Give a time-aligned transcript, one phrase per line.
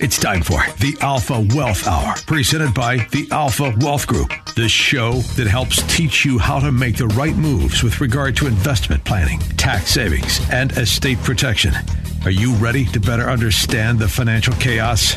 [0.00, 5.12] It's time for the Alpha Wealth Hour, presented by the Alpha Wealth Group, the show
[5.36, 9.40] that helps teach you how to make the right moves with regard to investment planning,
[9.56, 11.74] tax savings, and estate protection.
[12.24, 15.16] Are you ready to better understand the financial chaos?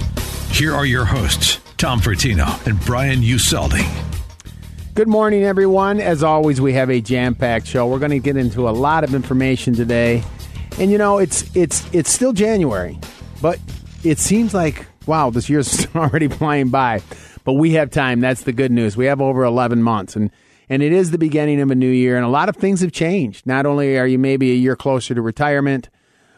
[0.50, 3.88] Here are your hosts, Tom Fortino and Brian Useldi.
[4.96, 6.00] Good morning, everyone.
[6.00, 7.88] As always, we have a jam-packed show.
[7.88, 10.24] We're going to get into a lot of information today,
[10.80, 13.00] and you know, it's it's it's still January,
[13.42, 13.60] but
[14.04, 17.02] it seems like wow, this year's already flying by.
[17.44, 18.20] But we have time.
[18.20, 18.96] That's the good news.
[18.96, 20.30] We have over 11 months, and
[20.70, 22.92] and it is the beginning of a new year, and a lot of things have
[22.92, 23.46] changed.
[23.46, 25.90] Not only are you maybe a year closer to retirement,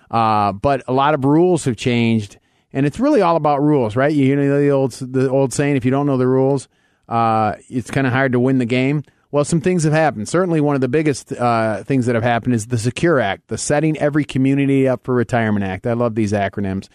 [0.09, 2.39] uh, but a lot of rules have changed,
[2.71, 4.13] and it's really all about rules, right?
[4.13, 6.67] You know the old the old saying: if you don't know the rules
[7.07, 9.03] uh, it's kind of hard to win the game.
[9.31, 10.29] Well, some things have happened.
[10.29, 13.57] Certainly, one of the biggest uh, things that have happened is the Secure Act, the
[13.57, 15.88] Setting Every Community Up for Retirement Act.
[15.88, 16.89] I love these acronyms.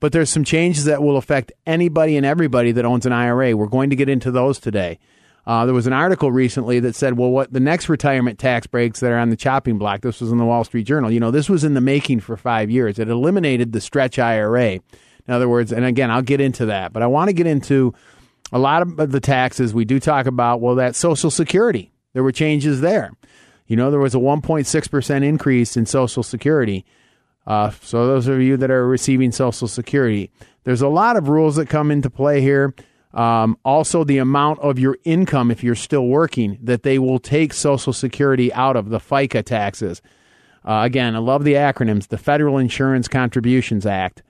[0.00, 3.56] But there's some changes that will affect anybody and everybody that owns an IRA.
[3.56, 4.98] We're going to get into those today.
[5.46, 9.00] Uh, there was an article recently that said, well, what the next retirement tax breaks
[9.00, 11.10] that are on the chopping block, this was in the Wall Street Journal.
[11.10, 12.98] You know, this was in the making for five years.
[12.98, 14.72] It eliminated the stretch IRA.
[14.72, 17.94] In other words, and again, I'll get into that, but I want to get into
[18.52, 21.92] a lot of the taxes we do talk about, well, that Social Security.
[22.12, 23.12] There were changes there.
[23.66, 26.84] You know, there was a 1.6% increase in Social Security.
[27.48, 30.30] Uh, so, those of you that are receiving Social Security,
[30.64, 32.74] there's a lot of rules that come into play here.
[33.14, 37.54] Um, also, the amount of your income, if you're still working, that they will take
[37.54, 40.02] Social Security out of the FICA taxes.
[40.62, 44.22] Uh, again, I love the acronyms the Federal Insurance Contributions Act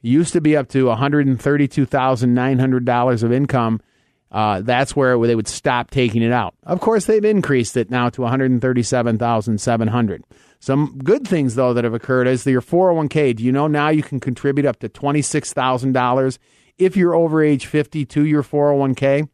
[0.00, 3.82] used to be up to $132,900 of income.
[4.30, 6.54] Uh, that's where they would stop taking it out.
[6.64, 10.24] Of course, they've increased it now to 137,700.
[10.64, 13.36] Some good things though that have occurred is your 401k.
[13.36, 16.38] Do you know now you can contribute up to $26,000
[16.78, 19.28] if you're over age 50 to your 401k?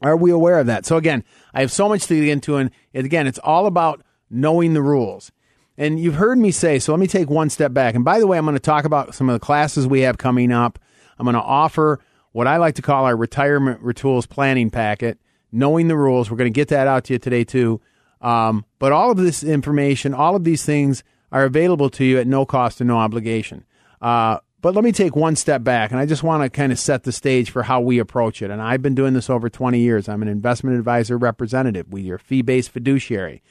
[0.00, 0.86] Are we aware of that?
[0.86, 1.22] So again,
[1.52, 5.30] I have so much to get into, and again, it's all about knowing the rules.
[5.76, 7.94] And you've heard me say, so let me take one step back.
[7.94, 10.16] And by the way, I'm going to talk about some of the classes we have
[10.16, 10.78] coming up.
[11.18, 12.00] I'm going to offer
[12.32, 15.18] what I like to call our retirement rituals planning packet,
[15.52, 16.30] knowing the rules.
[16.30, 17.82] We're going to get that out to you today, too.
[18.20, 22.26] Um, but all of this information, all of these things are available to you at
[22.26, 23.64] no cost and no obligation.
[24.00, 26.78] Uh, but let me take one step back, and I just want to kind of
[26.80, 28.50] set the stage for how we approach it.
[28.50, 30.08] And I've been doing this over 20 years.
[30.08, 31.86] I'm an investment advisor representative.
[31.92, 33.42] We are fee based fiduciary.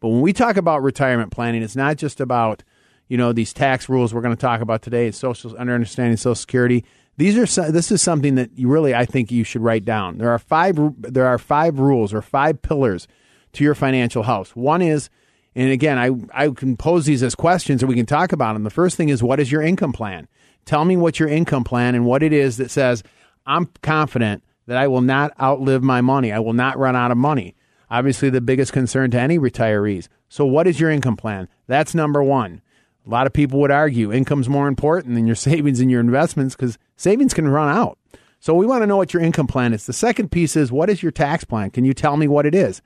[0.00, 2.62] But when we talk about retirement planning, it's not just about
[3.08, 5.06] you know these tax rules we're going to talk about today.
[5.06, 6.84] It's social understanding Social Security.
[7.16, 10.18] These are this is something that you really I think you should write down.
[10.18, 13.06] There are five there are five rules or five pillars
[13.54, 14.54] to your financial house.
[14.54, 15.10] One is
[15.56, 18.64] and again, I, I can pose these as questions and we can talk about them.
[18.64, 20.26] The first thing is what is your income plan?
[20.64, 23.04] Tell me what your income plan and what it is that says,
[23.46, 26.32] I'm confident that I will not outlive my money.
[26.32, 27.54] I will not run out of money
[27.90, 30.08] obviously the biggest concern to any retirees.
[30.28, 31.48] So, what is your income plan?
[31.66, 32.60] That's number one.
[33.06, 36.56] A lot of people would argue income's more important than your savings and your investments
[36.56, 37.98] because savings can run out.
[38.40, 39.86] So, we want to know what your income plan is.
[39.86, 41.70] The second piece is what is your tax plan?
[41.70, 42.82] Can you tell me what it is?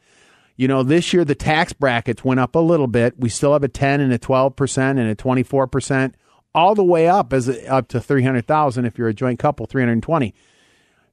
[0.58, 3.14] You know, this year the tax brackets went up a little bit.
[3.16, 6.14] We still have a 10 and a 12% and a 24%,
[6.52, 10.34] all the way up as up to 300,000 if you're a joint couple, 320.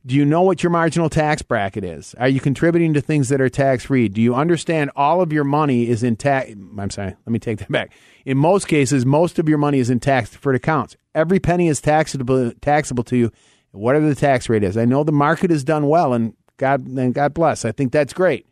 [0.03, 2.15] Do you know what your marginal tax bracket is?
[2.15, 4.07] Are you contributing to things that are tax free?
[4.07, 6.51] Do you understand all of your money is in tax?
[6.51, 7.91] I'm sorry, let me take that back.
[8.25, 10.95] In most cases, most of your money is in tax deferred accounts.
[11.13, 13.31] Every penny is taxable taxable to you,
[13.71, 14.75] whatever the tax rate is.
[14.75, 17.63] I know the market has done well, and God and God bless.
[17.63, 18.47] I think that's great.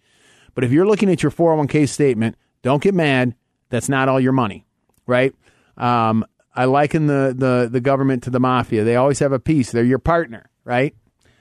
[0.56, 3.36] But if you're looking at your 401k statement, don't get mad.
[3.70, 4.66] That's not all your money,
[5.08, 5.34] right?
[5.78, 8.84] Um, I liken the, the the government to the mafia.
[8.84, 9.72] They always have a piece.
[9.72, 10.96] They're your partner, right?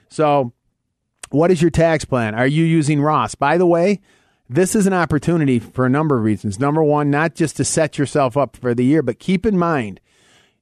[0.09, 0.53] So,
[1.29, 2.35] what is your tax plan?
[2.35, 3.37] Are you using Roths?
[3.37, 4.01] By the way,
[4.49, 6.59] this is an opportunity for a number of reasons.
[6.59, 9.99] Number one, not just to set yourself up for the year, but keep in mind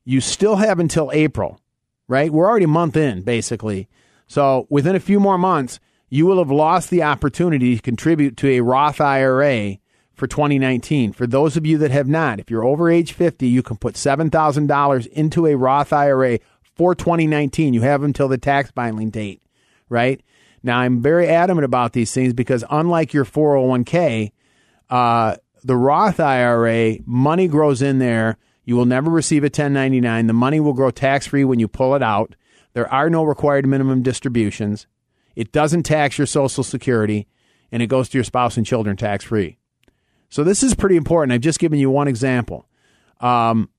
[0.04, 1.60] you still have until April,
[2.08, 2.32] right?
[2.32, 3.88] We're already a month in, basically.
[4.28, 5.80] So, within a few more months,
[6.14, 9.78] you will have lost the opportunity to contribute to a Roth IRA
[10.14, 11.14] for 2019.
[11.14, 13.96] For those of you that have not, if you're over age 50, you can put
[13.96, 16.40] $7,000 into a Roth IRA
[16.76, 17.74] for 2019.
[17.74, 19.42] You have until the tax filing date,
[19.88, 20.22] right?
[20.62, 24.32] Now, I'm very adamant about these things because unlike your 401k,
[24.90, 28.38] uh, the Roth IRA, money grows in there.
[28.66, 30.28] You will never receive a 1099.
[30.28, 32.36] The money will grow tax free when you pull it out.
[32.74, 34.88] There are no required minimum distributions.
[35.36, 37.28] It doesn't tax your Social Security,
[37.72, 39.58] and it goes to your spouse and children tax free.
[40.30, 41.34] So this is pretty important.
[41.34, 42.66] I've just given you one example.
[43.20, 43.70] Um,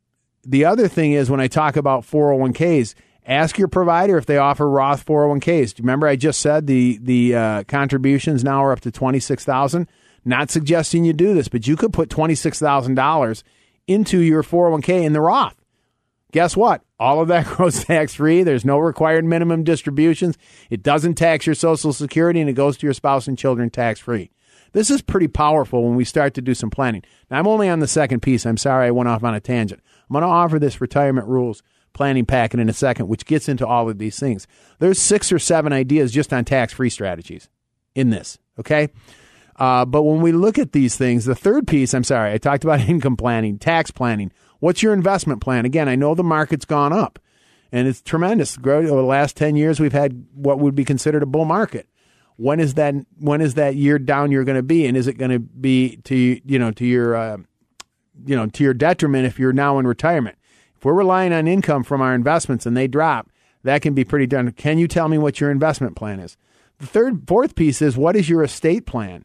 [0.44, 2.94] the other thing is when I talk about 401ks,
[3.26, 5.78] ask your provider if they offer Roth 401ks.
[5.78, 9.88] Remember I just said the the uh, contributions now are up to twenty six thousand?
[10.24, 13.44] Not suggesting you do this, but you could put twenty six thousand dollars
[13.86, 15.61] into your 401k in the Roth.
[16.32, 16.82] Guess what?
[16.98, 18.42] All of that grows tax free.
[18.42, 20.36] There's no required minimum distributions.
[20.70, 24.00] It doesn't tax your Social Security, and it goes to your spouse and children tax
[24.00, 24.30] free.
[24.72, 27.02] This is pretty powerful when we start to do some planning.
[27.30, 28.46] Now, I'm only on the second piece.
[28.46, 29.82] I'm sorry I went off on a tangent.
[30.08, 31.62] I'm going to offer this retirement rules
[31.92, 34.46] planning packet in a second, which gets into all of these things.
[34.78, 37.50] There's six or seven ideas just on tax free strategies
[37.94, 38.88] in this, okay?
[39.56, 42.64] Uh, but when we look at these things, the third piece, I'm sorry, I talked
[42.64, 44.32] about income planning, tax planning.
[44.62, 45.64] What's your investment plan?
[45.64, 47.18] Again, I know the market's gone up
[47.72, 48.56] and it's tremendous.
[48.56, 51.88] Over the last 10 years, we've had what would be considered a bull market.
[52.36, 55.18] When is that when is that year down you're going to be and is it
[55.18, 57.38] going to be to you know to your uh,
[58.24, 60.38] you know to your detriment if you're now in retirement?
[60.76, 63.30] If we're relying on income from our investments and they drop
[63.64, 66.36] that can be pretty done can you tell me what your investment plan is?
[66.78, 69.24] The third fourth piece is what is your estate plan?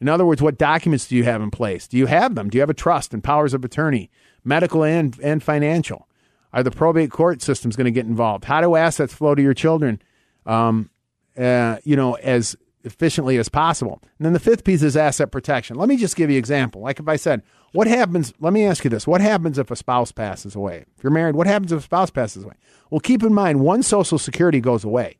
[0.00, 1.86] In other words what documents do you have in place?
[1.86, 2.50] Do you have them?
[2.50, 4.10] Do you have a trust and powers of attorney
[4.44, 6.08] medical and and financial
[6.52, 9.54] are the probate court systems going to get involved how do assets flow to your
[9.54, 10.00] children
[10.46, 10.90] um,
[11.36, 14.00] uh, you know, as efficiently as possible.
[14.18, 15.76] And then the fifth piece is asset protection.
[15.76, 16.82] Let me just give you an example.
[16.82, 17.42] Like if I said,
[17.72, 19.06] what happens, let me ask you this.
[19.06, 20.84] What happens if a spouse passes away?
[20.96, 22.54] If you're married, what happens if a spouse passes away?
[22.90, 25.18] Well, keep in mind, one Social Security goes away,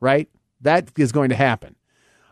[0.00, 0.28] right?
[0.62, 1.76] That is going to happen.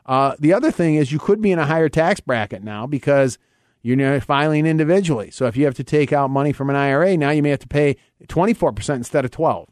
[0.05, 3.38] Uh, the other thing is you could be in a higher tax bracket now because
[3.82, 5.31] you're filing individually.
[5.31, 7.58] So if you have to take out money from an IRA, now you may have
[7.61, 7.96] to pay
[8.26, 9.69] 24% instead of 12.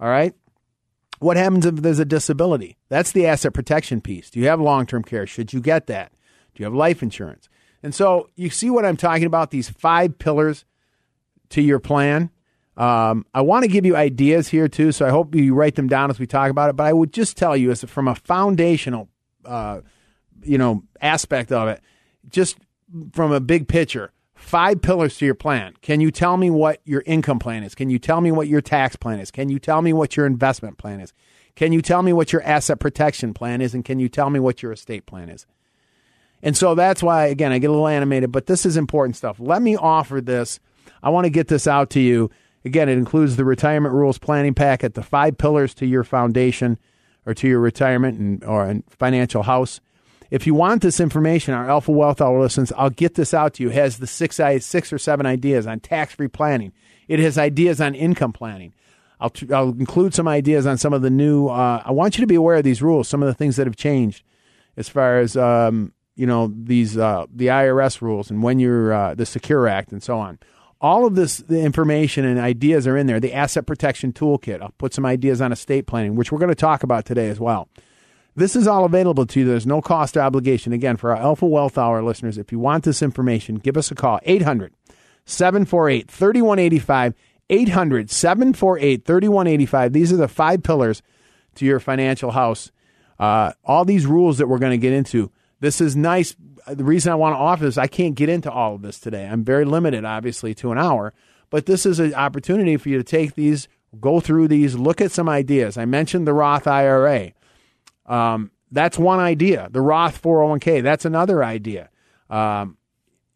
[0.00, 0.34] All right?
[1.18, 2.76] What happens if there's a disability?
[2.88, 4.30] That's the asset protection piece.
[4.30, 5.26] Do you have long term care?
[5.26, 6.12] Should you get that?
[6.54, 7.48] Do you have life insurance?
[7.82, 10.64] And so you see what I'm talking about these five pillars
[11.50, 12.30] to your plan.
[12.76, 15.88] Um, I want to give you ideas here too, so I hope you write them
[15.88, 16.76] down as we talk about it.
[16.76, 19.08] But I would just tell you, as from a foundational,
[19.44, 19.80] uh,
[20.42, 21.80] you know, aspect of it,
[22.28, 22.58] just
[23.12, 25.74] from a big picture, five pillars to your plan.
[25.82, 27.74] Can you tell me what your income plan is?
[27.74, 29.30] Can you tell me what your tax plan is?
[29.30, 31.12] Can you tell me what your investment plan is?
[31.54, 33.74] Can you tell me what your asset protection plan is?
[33.74, 35.46] And can you tell me what your estate plan is?
[36.42, 39.40] And so that's why, again, I get a little animated, but this is important stuff.
[39.40, 40.60] Let me offer this.
[41.02, 42.30] I want to get this out to you.
[42.64, 46.78] Again, it includes the retirement rules planning packet, the five pillars to your foundation
[47.24, 49.80] or to your retirement and, or financial house.
[50.30, 53.62] If you want this information, our Alpha Wealth Hour listens, I'll get this out to
[53.62, 53.70] you.
[53.70, 56.72] It has the six, six or seven ideas on tax free planning.
[57.08, 58.74] It has ideas on income planning.
[59.20, 61.48] I'll, I'll include some ideas on some of the new.
[61.48, 63.66] Uh, I want you to be aware of these rules, some of the things that
[63.66, 64.22] have changed
[64.76, 69.14] as far as um, you know these uh, the IRS rules and when you're uh,
[69.14, 70.38] the Secure Act and so on.
[70.78, 73.20] All of this the information and ideas are in there.
[73.20, 74.60] The Asset Protection Toolkit.
[74.60, 77.40] I'll put some ideas on estate planning, which we're going to talk about today as
[77.40, 77.68] well.
[78.36, 79.46] This is all available to you.
[79.46, 80.74] There's no cost or obligation.
[80.74, 83.94] Again, for our Alpha Wealth Hour listeners, if you want this information, give us a
[83.94, 84.74] call 800
[85.24, 87.14] 748 3185.
[87.48, 89.92] 800 748 3185.
[89.92, 91.02] These are the five pillars
[91.54, 92.70] to your financial house.
[93.18, 95.30] Uh, all these rules that we're going to get into.
[95.60, 96.36] This is nice.
[96.66, 99.26] The reason I want to offer this, I can't get into all of this today.
[99.26, 101.14] I'm very limited, obviously, to an hour.
[101.48, 103.68] But this is an opportunity for you to take these,
[104.00, 105.78] go through these, look at some ideas.
[105.78, 107.32] I mentioned the Roth IRA.
[108.06, 109.68] Um, that's one idea.
[109.70, 111.90] The Roth 401k, that's another idea.
[112.28, 112.76] Um,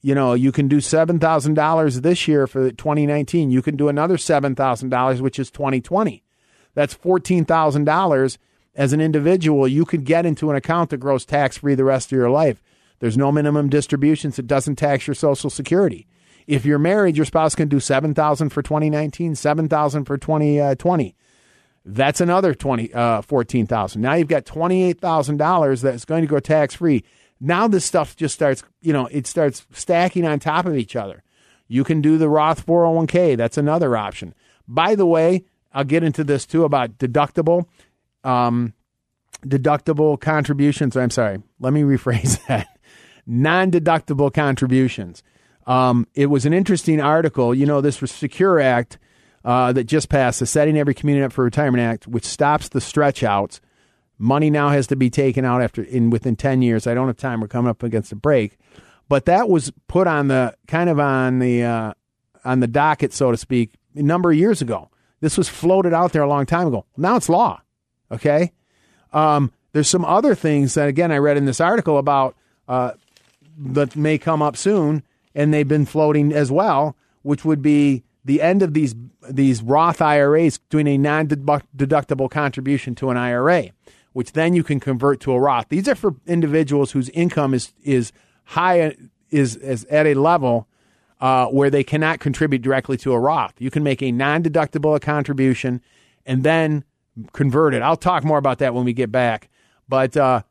[0.03, 3.51] you know, you can do $7,000 this year for 2019.
[3.51, 6.25] You can do another $7,000, which is 2020.
[6.75, 8.39] That's $14,000
[8.75, 12.13] as an individual you could get into an account that grows tax free the rest
[12.13, 12.63] of your life.
[13.01, 14.39] There's no minimum distributions.
[14.39, 16.07] It doesn't tax your Social Security.
[16.47, 21.17] If you're married, your spouse can do 7000 for 2019, 7000 for 2020.
[21.85, 24.03] That's another twenty uh, fourteen thousand.
[24.03, 27.05] Now you've got twenty eight thousand dollars that's going to go tax free.
[27.41, 31.23] Now this stuff just starts, you know, it starts stacking on top of each other.
[31.69, 33.37] You can do the Roth 401k.
[33.37, 34.35] That's another option.
[34.69, 37.67] By the way, I'll get into this too about deductible,
[38.25, 38.75] um,
[39.43, 40.97] deductible contributions.
[40.97, 41.41] I'm sorry.
[41.61, 42.67] Let me rephrase that.
[43.27, 45.23] Non-deductible contributions.
[45.67, 47.55] Um, it was an interesting article.
[47.55, 48.99] You know, this was Secure Act
[49.45, 52.81] uh, that just passed, the Setting Every Community Up for Retirement Act, which stops the
[52.81, 53.61] stretch outs.
[54.19, 56.87] Money now has to be taken out after in within ten years.
[56.87, 57.41] I don't have time.
[57.41, 58.59] We're coming up against a break,
[59.09, 61.93] but that was put on the kind of on the uh,
[62.45, 64.91] on the docket, so to speak, a number of years ago.
[65.21, 66.85] This was floated out there a long time ago.
[66.97, 67.63] Now it's law.
[68.11, 68.53] Okay.
[69.13, 72.37] Um, there's some other things that again I read in this article about
[72.69, 72.93] uh,
[73.59, 75.03] that may come up soon,
[75.35, 78.95] and they've been floating as well, which would be the end of these
[79.29, 83.71] these Roth IRAs doing a non-deductible contribution to an IRA,
[84.13, 85.67] which then you can convert to a Roth.
[85.69, 88.13] These are for individuals whose income is is
[88.45, 88.95] high
[89.31, 90.69] is, is at a level
[91.21, 93.55] uh, where they cannot contribute directly to a Roth.
[93.59, 95.81] You can make a non-deductible contribution
[96.25, 96.85] and then
[97.33, 97.83] convert it.
[97.83, 99.49] I'll talk more about that when we get back.
[99.89, 100.43] But uh,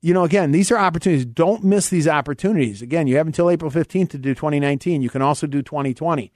[0.00, 1.26] you know, again, these are opportunities.
[1.26, 2.80] Don't miss these opportunities.
[2.80, 5.02] Again, you have until April 15th to do 2019.
[5.02, 6.32] You can also do 2020.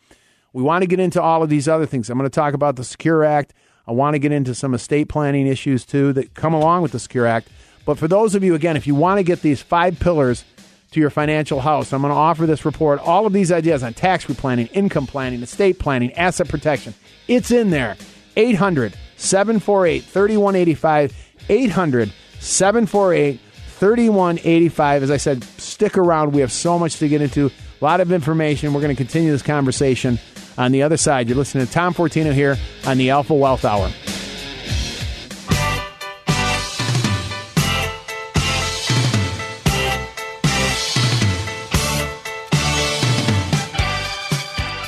[0.53, 2.11] We want to get into all of these other things.
[2.11, 3.55] I'm going to talk about the Secure Act.
[3.87, 6.99] I want to get into some estate planning issues too that come along with the
[6.99, 7.49] Secure Act.
[7.85, 10.45] But for those of you, again, if you want to get these five pillars
[10.91, 13.95] to your financial house, I'm going to offer this report, all of these ideas on
[13.95, 16.95] tax replanning, income planning, estate planning, asset protection.
[17.29, 17.97] It's in there.
[18.37, 21.13] 800 748 3185.
[21.49, 25.03] 800 748 3185.
[25.03, 26.33] As I said, stick around.
[26.33, 28.73] We have so much to get into, a lot of information.
[28.75, 30.19] We're going to continue this conversation
[30.61, 31.27] on the other side.
[31.27, 33.91] You're listening to Tom Fortino here on the Alpha Wealth Hour.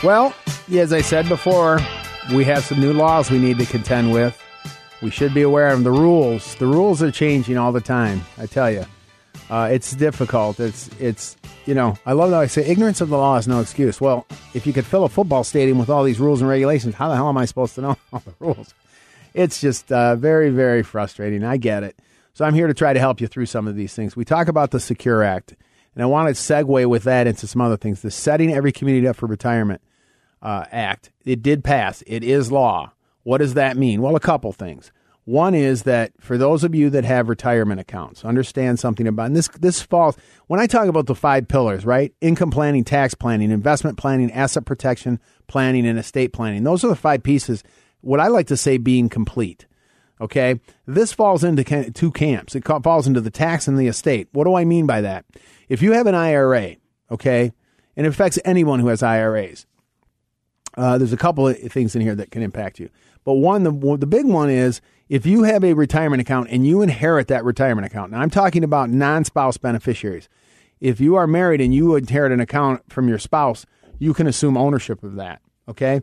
[0.05, 0.35] Well,
[0.73, 1.79] as I said before,
[2.35, 4.38] we have some new laws we need to contend with.
[5.00, 5.85] We should be aware of them.
[5.85, 6.55] The rules.
[6.57, 8.23] The rules are changing all the time.
[8.37, 8.85] I tell you,
[9.52, 10.59] uh, it's difficult.
[10.59, 13.61] It's it's you know I love that I say ignorance of the law is no
[13.61, 14.00] excuse.
[14.00, 17.11] Well, if you could fill a football stadium with all these rules and regulations, how
[17.11, 18.75] the hell am I supposed to know all the rules?
[19.35, 21.44] It's just uh, very very frustrating.
[21.44, 21.99] I get it.
[22.32, 24.16] So I'm here to try to help you through some of these things.
[24.16, 25.54] We talk about the Secure Act,
[25.94, 28.00] and I want to segue with that into some other things.
[28.00, 29.82] The Setting Every Community Up for Retirement
[30.40, 31.12] uh, Act.
[31.26, 32.02] It did pass.
[32.06, 32.92] It is law.
[33.23, 34.00] What does that mean?
[34.00, 34.92] Well, a couple things.
[35.25, 39.37] One is that for those of you that have retirement accounts, understand something about and
[39.37, 39.49] this.
[39.49, 40.17] This falls
[40.49, 42.12] when I talk about the five pillars, right?
[42.21, 46.64] Income planning, tax planning, investment planning, asset protection planning, and estate planning.
[46.64, 47.62] Those are the five pieces.
[48.00, 49.67] What I like to say being complete.
[50.21, 52.55] Okay, this falls into two camps.
[52.55, 54.29] It falls into the tax and the estate.
[54.33, 55.25] What do I mean by that?
[55.69, 56.76] If you have an IRA,
[57.11, 57.52] okay,
[57.97, 59.67] and it affects anyone who has IRAs,
[60.76, 62.88] uh, there's a couple of things in here that can impact you.
[63.25, 66.83] But one, the, the big one is if you have a retirement account and you
[66.83, 68.12] inherit that retirement account.
[68.12, 70.29] Now, I'm talking about non spouse beneficiaries.
[70.81, 73.67] If you are married and you inherit an account from your spouse,
[73.99, 75.41] you can assume ownership of that.
[75.69, 76.02] Okay.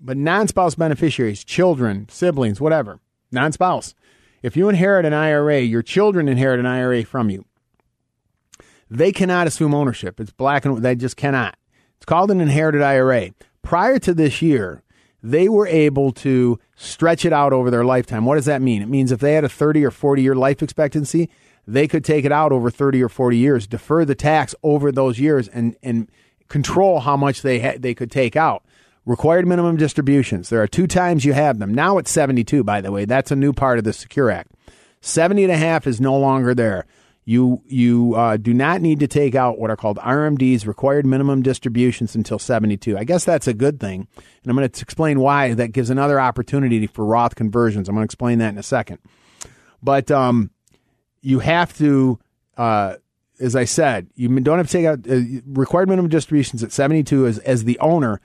[0.00, 3.00] But non spouse beneficiaries, children, siblings, whatever,
[3.30, 3.94] non spouse.
[4.42, 7.44] If you inherit an IRA, your children inherit an IRA from you.
[8.90, 10.20] They cannot assume ownership.
[10.20, 11.56] It's black and they just cannot.
[11.96, 13.30] It's called an inherited IRA.
[13.62, 14.82] Prior to this year,
[15.22, 18.24] they were able to stretch it out over their lifetime.
[18.24, 18.82] What does that mean?
[18.82, 21.28] It means if they had a 30 or 40 year life expectancy,
[21.66, 25.18] they could take it out over 30 or 40 years, defer the tax over those
[25.18, 26.10] years, and, and
[26.48, 28.64] control how much they, ha- they could take out.
[29.04, 30.48] Required minimum distributions.
[30.48, 31.74] There are two times you have them.
[31.74, 33.04] Now it's 72, by the way.
[33.04, 34.52] That's a new part of the Secure Act.
[35.00, 36.84] 70 and a half is no longer there
[37.28, 41.42] you you uh, do not need to take out what are called RMDs, required minimum
[41.42, 42.96] distributions, until 72.
[42.96, 46.18] I guess that's a good thing, and I'm going to explain why that gives another
[46.18, 47.86] opportunity for Roth conversions.
[47.86, 49.00] I'm going to explain that in a second.
[49.82, 50.52] But um,
[51.20, 52.18] you have to,
[52.56, 52.94] uh,
[53.38, 57.26] as I said, you don't have to take out uh, required minimum distributions at 72
[57.26, 58.22] as as the owner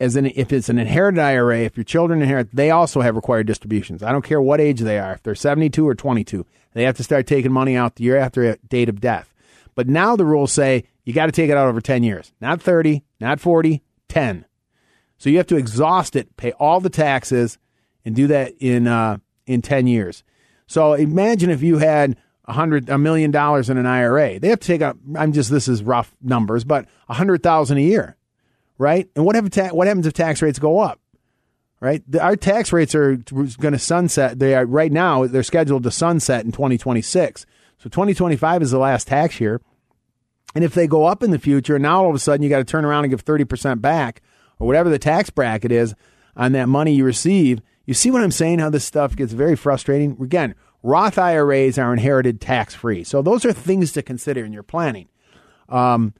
[0.00, 3.46] as an if it's an inherited IRA, if your children inherit, they also have required
[3.46, 4.02] distributions.
[4.02, 7.04] I don't care what age they are, if they're 72 or 22, they have to
[7.04, 9.32] start taking money out the year after date of death.
[9.74, 12.60] But now the rules say you got to take it out over 10 years, not
[12.62, 14.46] 30, not 40, 10.
[15.18, 17.58] So you have to exhaust it, pay all the taxes,
[18.04, 20.24] and do that in uh, in 10 years.
[20.66, 22.16] So imagine if you had
[22.46, 24.38] a hundred a million dollars in an IRA.
[24.38, 24.96] They have to take out.
[25.16, 28.16] I'm just this is rough numbers, but a hundred thousand a year
[28.80, 29.10] right?
[29.14, 30.98] And what, ta- what happens if tax rates go up?
[31.82, 34.38] Right, the, our tax rates are going to sunset.
[34.38, 35.26] They are right now.
[35.26, 37.46] They're scheduled to sunset in 2026.
[37.78, 39.62] So 2025 is the last tax year.
[40.54, 42.58] And if they go up in the future, now all of a sudden you got
[42.58, 44.20] to turn around and give 30% back
[44.58, 45.94] or whatever the tax bracket is
[46.36, 47.62] on that money you receive.
[47.86, 48.58] You see what I'm saying?
[48.58, 50.18] How this stuff gets very frustrating?
[50.20, 53.04] Again, Roth IRAs are inherited tax free.
[53.04, 55.08] So those are things to consider in your planning.
[55.70, 56.12] Um,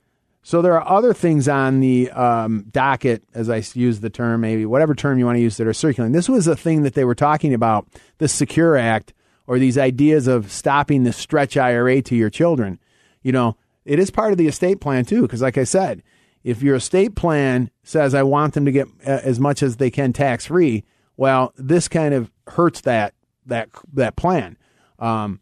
[0.43, 4.65] So there are other things on the um, docket, as I use the term, maybe
[4.65, 6.13] whatever term you want to use, that are circulating.
[6.13, 7.87] This was a thing that they were talking about,
[8.19, 9.13] the Secure Act,
[9.47, 12.79] or these ideas of stopping the stretch IRA to your children.
[13.23, 16.03] You know, it is part of the estate plan too, because like I said,
[16.43, 19.91] if your estate plan says I want them to get uh, as much as they
[19.91, 20.85] can tax free,
[21.17, 23.15] well, this kind of hurts that
[23.47, 24.57] that that plan.
[24.99, 25.41] Um,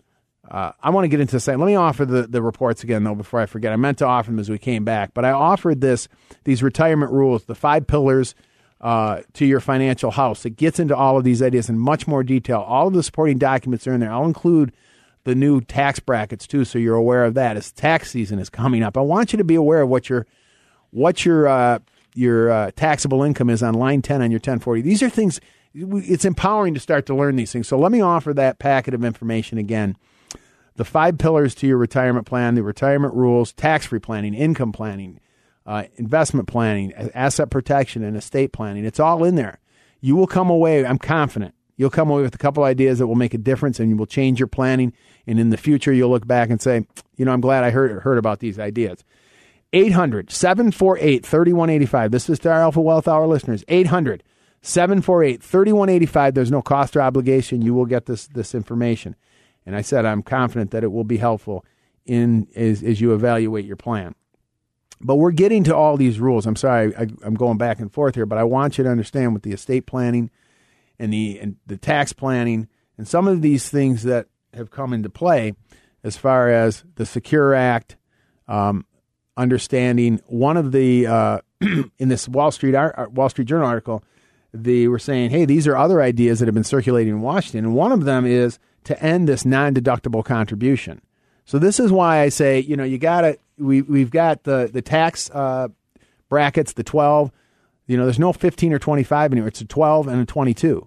[0.50, 1.46] uh, I want to get into this.
[1.46, 3.72] Let me offer the, the reports again, though, before I forget.
[3.72, 6.08] I meant to offer them as we came back, but I offered this
[6.44, 8.34] these retirement rules, the five pillars
[8.80, 10.46] uh, to your financial house.
[10.46, 12.60] It gets into all of these ideas in much more detail.
[12.60, 14.10] All of the supporting documents are in there.
[14.10, 14.72] I'll include
[15.24, 17.56] the new tax brackets too, so you're aware of that.
[17.56, 20.26] As tax season is coming up, I want you to be aware of what your
[20.90, 21.80] what your uh,
[22.14, 24.80] your uh, taxable income is on line ten on your 1040.
[24.80, 25.40] These are things.
[25.74, 27.68] It's empowering to start to learn these things.
[27.68, 29.98] So let me offer that packet of information again
[30.78, 35.18] the five pillars to your retirement plan, the retirement rules, tax free planning, income planning,
[35.66, 38.84] uh, investment planning, asset protection, and estate planning.
[38.84, 39.58] It's all in there.
[40.00, 43.16] You will come away, I'm confident, you'll come away with a couple ideas that will
[43.16, 44.92] make a difference and you will change your planning.
[45.26, 48.02] And in the future, you'll look back and say, you know, I'm glad I heard,
[48.02, 49.04] heard about these ideas.
[49.72, 52.10] 800 748 3185.
[52.12, 53.64] This is to our Alpha Wealth Hour listeners.
[53.66, 54.22] 800
[54.62, 56.34] 748 3185.
[56.34, 57.62] There's no cost or obligation.
[57.62, 59.16] You will get this, this information.
[59.68, 61.62] And I said, I'm confident that it will be helpful
[62.06, 64.14] in as, as you evaluate your plan.
[64.98, 66.46] But we're getting to all these rules.
[66.46, 69.34] I'm sorry, I, am going back and forth here, but I want you to understand
[69.34, 70.30] with the estate planning
[70.98, 75.10] and the and the tax planning and some of these things that have come into
[75.10, 75.52] play,
[76.02, 77.98] as far as the Secure Act,
[78.48, 78.86] um,
[79.36, 82.74] understanding one of the uh, in this Wall Street
[83.10, 84.02] Wall Street Journal article,
[84.54, 87.74] they were saying, hey, these are other ideas that have been circulating in Washington, and
[87.74, 91.00] one of them is to end this non-deductible contribution.
[91.44, 94.70] So this is why I say, you know, you got to we we've got the
[94.72, 95.68] the tax uh,
[96.28, 97.32] brackets, the 12,
[97.86, 99.48] you know, there's no 15 or 25 anymore.
[99.48, 100.86] It's a 12 and a 22.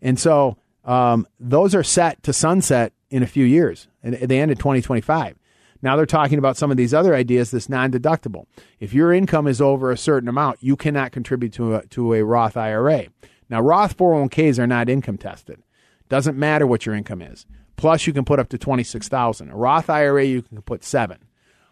[0.00, 3.88] And so um, those are set to sunset in a few years.
[4.02, 5.36] And they end in 2025.
[5.82, 8.46] Now they're talking about some of these other ideas, this non-deductible.
[8.80, 12.24] If your income is over a certain amount, you cannot contribute to a, to a
[12.24, 13.06] Roth IRA.
[13.50, 15.62] Now Roth 401ks are not income tested.
[16.08, 17.46] Doesn't matter what your income is.
[17.76, 19.50] Plus, you can put up to twenty six thousand.
[19.50, 21.18] A Roth IRA, you can put seven.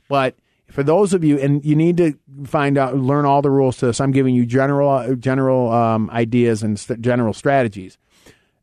[0.08, 0.36] But
[0.70, 3.86] for those of you, and you need to find out, learn all the rules to
[3.86, 4.00] this.
[4.00, 7.98] I'm giving you general general um, ideas and st- general strategies.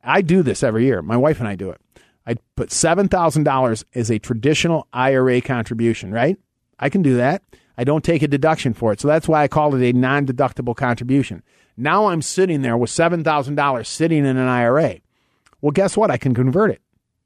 [0.03, 1.01] I do this every year.
[1.01, 1.81] My wife and I do it.
[2.25, 6.11] I put seven thousand dollars as a traditional IRA contribution.
[6.11, 6.37] Right?
[6.79, 7.43] I can do that.
[7.77, 10.75] I don't take a deduction for it, so that's why I call it a non-deductible
[10.75, 11.41] contribution.
[11.75, 14.99] Now I'm sitting there with seven thousand dollars sitting in an IRA.
[15.63, 16.11] Well, guess what?
[16.11, 16.81] I can convert it.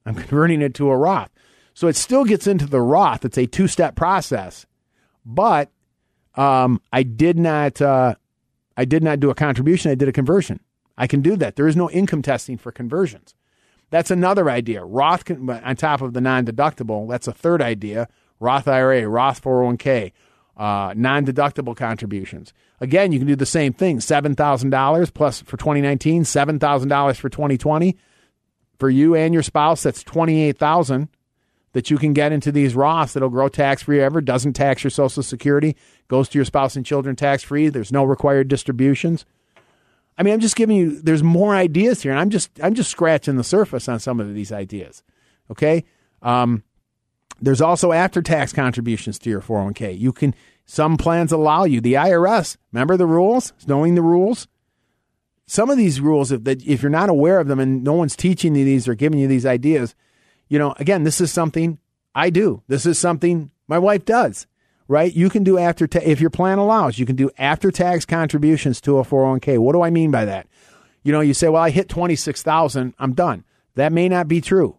[0.06, 1.30] I'm converting it to a Roth.
[1.74, 3.24] So it still gets into the Roth.
[3.24, 4.64] It's a two step process,
[5.26, 5.70] but
[6.36, 7.82] um, I did not.
[7.82, 8.14] Uh,
[8.76, 9.90] I did not do a contribution.
[9.90, 10.60] I did a conversion.
[10.96, 11.56] I can do that.
[11.56, 13.34] There is no income testing for conversions.
[13.90, 14.84] That's another idea.
[14.84, 17.08] Roth on top of the non deductible.
[17.08, 18.08] That's a third idea.
[18.38, 20.12] Roth IRA, Roth 401k,
[20.56, 22.52] uh, non deductible contributions.
[22.80, 27.96] Again, you can do the same thing $7,000 plus for 2019, $7,000 for 2020
[28.78, 31.08] for you and your spouse, that's twenty eight thousand
[31.72, 34.90] that you can get into these Roths that'll grow tax free ever, doesn't tax your
[34.90, 35.76] Social Security,
[36.08, 37.68] goes to your spouse and children tax free.
[37.68, 39.24] There's no required distributions.
[40.16, 41.00] I mean, I'm just giving you.
[41.00, 44.34] There's more ideas here, and I'm just I'm just scratching the surface on some of
[44.34, 45.02] these ideas.
[45.50, 45.84] Okay.
[46.22, 46.64] Um,
[47.40, 49.96] there's also after tax contributions to your 401k.
[49.96, 51.80] You can some plans allow you.
[51.80, 53.52] The IRS, remember the rules?
[53.66, 54.48] Knowing the rules,
[55.48, 58.14] some of these rules, if that if you're not aware of them and no one's
[58.14, 59.94] teaching you these or giving you these ideas,
[60.48, 61.78] you know, again, this is something
[62.14, 62.62] I do.
[62.68, 64.46] This is something my wife does.
[64.88, 65.12] Right?
[65.14, 68.80] You can do after ta- if your plan allows, you can do after tax contributions
[68.82, 69.58] to a 401k.
[69.58, 70.46] What do I mean by that?
[71.02, 74.78] You know, you say, "Well, I hit 26,000, I'm done." That may not be true.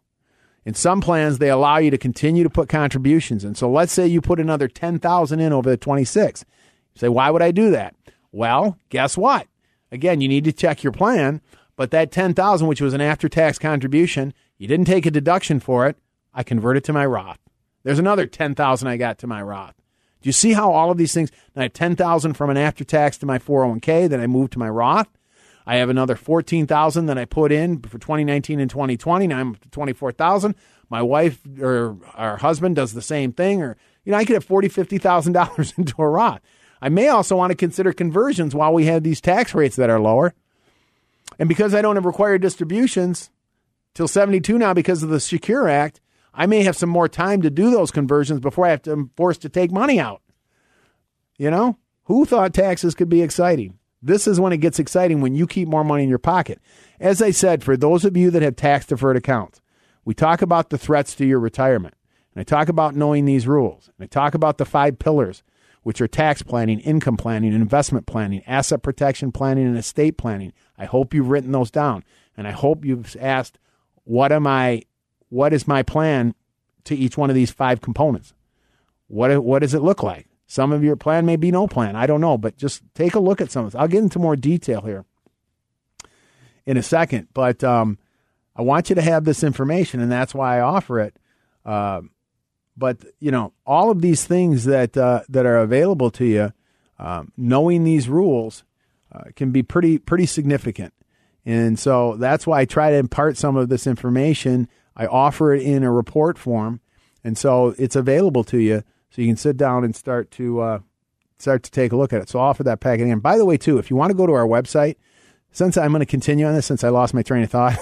[0.65, 3.55] In some plans, they allow you to continue to put contributions in.
[3.55, 6.45] So let's say you put another 10,000 in over the 26.
[6.93, 7.95] You say, "Why would I do that?"
[8.31, 9.47] Well, guess what?
[9.91, 11.41] Again, you need to check your plan,
[11.75, 15.97] but that 10,000 which was an after-tax contribution, you didn't take a deduction for it,
[16.33, 17.39] I convert it to my Roth.
[17.83, 19.75] There's another 10,000 I got to my Roth.
[20.21, 23.25] Do you see how all of these things, I have 10,000 from an after-tax to
[23.25, 25.07] my 401k that I moved to my Roth.
[25.65, 29.27] I have another 14,000 that I put in for 2019 and 2020.
[29.27, 30.55] Now I'm up to 24,000.
[30.89, 34.45] My wife or our husband does the same thing or you know, I could have
[34.45, 36.41] 40, 50,000 dollars into a Roth.
[36.81, 39.99] I may also want to consider conversions while we have these tax rates that are
[39.99, 40.33] lower.
[41.37, 43.29] And because I don't have required distributions
[43.93, 45.99] till 72 now because of the Secure Act,
[46.33, 49.11] I may have some more time to do those conversions before I have to, I'm
[49.17, 50.21] forced to take money out.
[51.37, 53.77] You know, who thought taxes could be exciting?
[54.01, 56.61] This is when it gets exciting when you keep more money in your pocket.
[56.99, 59.61] As I said, for those of you that have tax deferred accounts,
[60.05, 61.95] we talk about the threats to your retirement.
[62.33, 63.89] And I talk about knowing these rules.
[63.97, 65.43] And I talk about the five pillars,
[65.83, 70.53] which are tax planning, income planning, investment planning, asset protection planning, and estate planning.
[70.77, 72.03] I hope you've written those down.
[72.35, 73.57] And I hope you've asked,
[74.03, 74.83] what am I,
[75.29, 76.35] what is my plan
[76.85, 78.33] to each one of these five components?
[79.07, 80.27] What, what does it look like?
[80.47, 81.95] Some of your plan may be no plan.
[81.95, 83.79] I don't know, but just take a look at some of this.
[83.79, 85.05] I'll get into more detail here
[86.65, 87.97] in a second, but um,
[88.55, 91.15] I want you to have this information, and that's why I offer it.
[91.65, 92.01] Uh,
[92.79, 96.53] but you know, all of these things that uh, that are available to you,
[96.97, 98.63] um, knowing these rules,
[99.11, 100.93] uh, can be pretty pretty significant.
[101.45, 104.67] And so that's why I try to impart some of this information.
[104.95, 106.81] I offer it in a report form,
[107.23, 110.79] and so it's available to you so you can sit down and start to uh,
[111.37, 112.29] start to take a look at it.
[112.29, 113.19] So I'll offer that packet again.
[113.19, 114.95] By the way, too, if you want to go to our website,
[115.51, 117.77] since I'm going to continue on this, since I lost my train of thought,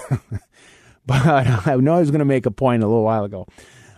[1.06, 3.46] but I know I was going to make a point a little while ago.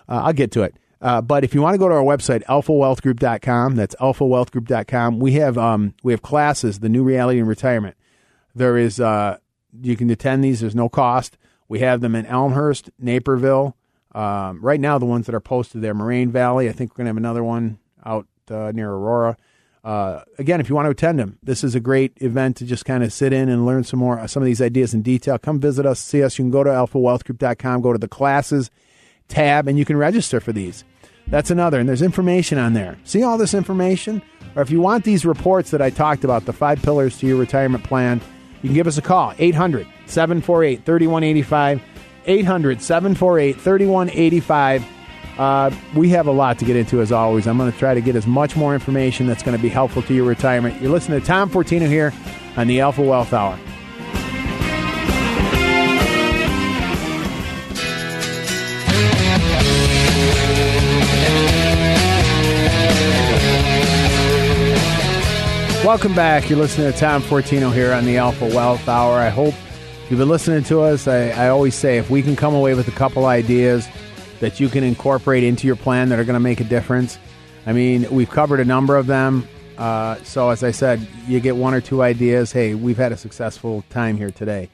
[0.08, 0.74] Uh, I'll get to it.
[1.00, 5.18] Uh, but if you want to go to our website, alphawealthgroup.com, that's alphawealthgroup.com.
[5.18, 7.96] We have um, we have classes, the new reality in retirement.
[8.54, 9.38] There is uh,
[9.80, 10.60] you can attend these.
[10.60, 11.38] There's no cost.
[11.68, 13.76] We have them in Elmhurst, Naperville,
[14.12, 16.68] um, right now, the ones that are posted there, Moraine Valley.
[16.68, 19.36] I think we're going to have another one out uh, near Aurora.
[19.82, 22.84] Uh, again, if you want to attend them, this is a great event to just
[22.84, 25.38] kind of sit in and learn some more some of these ideas in detail.
[25.38, 26.38] Come visit us, see us.
[26.38, 28.70] You can go to alphawealthgroup.com, go to the classes
[29.30, 30.84] tab, and you can register for these.
[31.28, 32.98] That's another, and there's information on there.
[33.04, 34.20] See all this information?
[34.56, 37.36] Or if you want these reports that I talked about, the five pillars to your
[37.36, 38.20] retirement plan,
[38.62, 41.82] you can give us a call, 800 748 3185.
[42.26, 44.84] 800 748 3185.
[45.38, 47.46] Uh, we have a lot to get into as always.
[47.46, 50.02] I'm going to try to get as much more information that's going to be helpful
[50.02, 50.80] to your retirement.
[50.82, 52.12] You're listening to Tom Fortino here
[52.56, 53.58] on the Alpha Wealth Hour.
[65.90, 66.48] Welcome back.
[66.48, 69.18] You're listening to Tom Fortino here on the Alpha Wealth Hour.
[69.18, 69.54] I hope
[70.08, 72.86] you've been listening to us, I, I always say if we can come away with
[72.86, 73.88] a couple ideas
[74.38, 77.18] that you can incorporate into your plan that are going to make a difference.
[77.66, 79.48] I mean, we've covered a number of them.
[79.76, 82.52] Uh, so, as I said, you get one or two ideas.
[82.52, 84.70] Hey, we've had a successful time here today.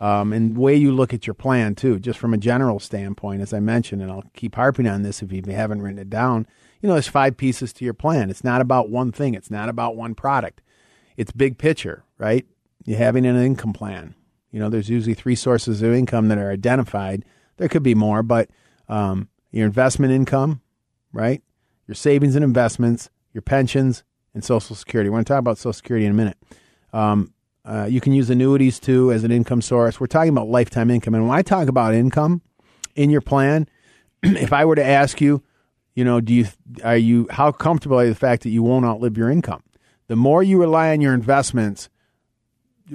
[0.00, 3.42] Um, and the way you look at your plan, too, just from a general standpoint,
[3.42, 6.46] as I mentioned, and I'll keep harping on this if you haven't written it down.
[6.84, 8.28] You know, there's five pieces to your plan.
[8.28, 10.60] It's not about one thing, it's not about one product.
[11.16, 12.44] It's big picture, right?
[12.84, 14.14] You're having an income plan.
[14.50, 17.24] You know, there's usually three sources of income that are identified.
[17.56, 18.50] There could be more, but
[18.86, 20.60] um, your investment income,
[21.10, 21.42] right?
[21.88, 25.08] Your savings and investments, your pensions, and Social Security.
[25.08, 26.36] We're going to talk about Social Security in a minute.
[26.92, 27.32] Um,
[27.64, 30.00] uh, you can use annuities too as an income source.
[30.00, 31.14] We're talking about lifetime income.
[31.14, 32.42] And when I talk about income
[32.94, 33.70] in your plan,
[34.22, 35.42] if I were to ask you,
[35.94, 36.46] you know, do you
[36.82, 39.62] are you how comfortable are you the fact that you won't outlive your income?
[40.08, 41.88] The more you rely on your investments,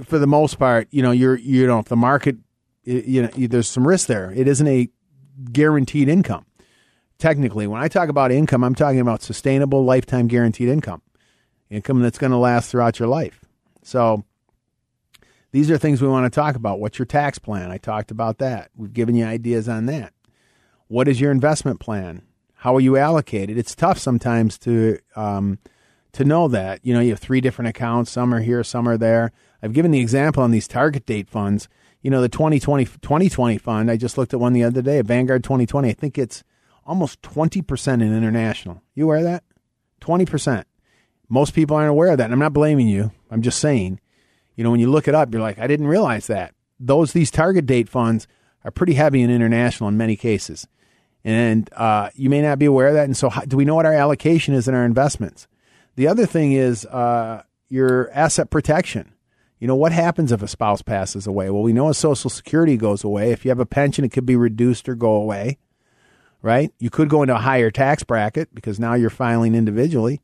[0.04, 2.38] for the most part, you know, you're you know, if the market,
[2.84, 4.32] you know, there's some risk there.
[4.32, 4.90] It isn't a
[5.52, 6.46] guaranteed income.
[7.18, 11.02] Technically, when I talk about income, I'm talking about sustainable lifetime guaranteed income,
[11.70, 13.44] income that's going to last throughout your life.
[13.84, 14.24] So,
[15.52, 16.80] these are things we want to talk about.
[16.80, 17.72] What's your tax plan?
[17.72, 18.70] I talked about that.
[18.76, 20.14] We've given you ideas on that.
[20.88, 22.22] What is your investment plan?
[22.60, 23.58] How are you allocated?
[23.58, 25.60] It's tough sometimes to um,
[26.12, 26.86] to know that.
[26.86, 28.12] You know, you have three different accounts.
[28.12, 29.32] Some are here, some are there.
[29.64, 31.70] I've given the example on these target date funds.
[32.02, 35.42] You know, the 2020, 2020 fund, I just looked at one the other day, Vanguard
[35.42, 35.90] 2020.
[35.90, 36.44] I think it's
[36.86, 38.82] almost 20% in international.
[38.94, 39.44] You aware of that?
[40.02, 40.66] 20%.
[41.30, 42.26] Most people aren't aware of that.
[42.26, 43.12] And I'm not blaming you.
[43.32, 44.02] I'm just saying,
[44.56, 46.54] you know, when you look it up, you're like, I didn't realize that.
[46.78, 48.28] Those, these target date funds
[48.66, 50.68] are pretty heavy in international in many cases.
[51.24, 53.06] And uh, you may not be aware of that.
[53.06, 55.48] And so, how, do we know what our allocation is in our investments?
[55.96, 59.14] The other thing is uh, your asset protection.
[59.60, 61.50] You know, what happens if a spouse passes away?
[61.50, 63.32] Well, we know a Social Security goes away.
[63.32, 65.58] If you have a pension, it could be reduced or go away,
[66.42, 66.72] right?
[66.80, 70.22] You could go into a higher tax bracket because now you're filing individually.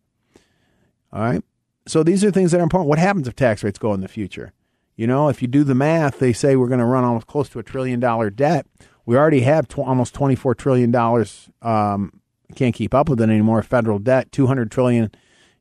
[1.12, 1.43] All right.
[1.88, 2.88] So these are things that are important.
[2.88, 4.53] What happens if tax rates go in the future?
[4.95, 7.49] You know, if you do the math, they say we're going to run almost close
[7.49, 8.65] to a trillion dollar debt.
[9.05, 11.49] We already have tw- almost twenty four trillion dollars.
[11.61, 12.21] Um,
[12.55, 13.61] can't keep up with it anymore.
[13.63, 15.11] Federal debt, two hundred trillion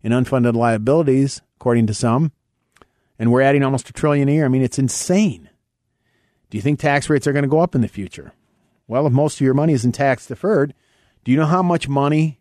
[0.03, 2.33] in unfunded liabilities, according to some
[3.19, 4.45] and we're adding almost a trillion a year.
[4.45, 5.49] I mean, it's insane.
[6.51, 8.33] Do you think tax rates are going to go up in the future?
[8.87, 10.75] Well, if most of your money is in tax deferred,
[11.25, 12.41] do you know how much money?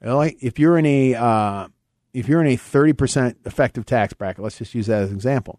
[0.00, 1.68] If you're in a uh,
[2.12, 5.58] if you're in a 30% effective tax bracket, let's just use that as an example.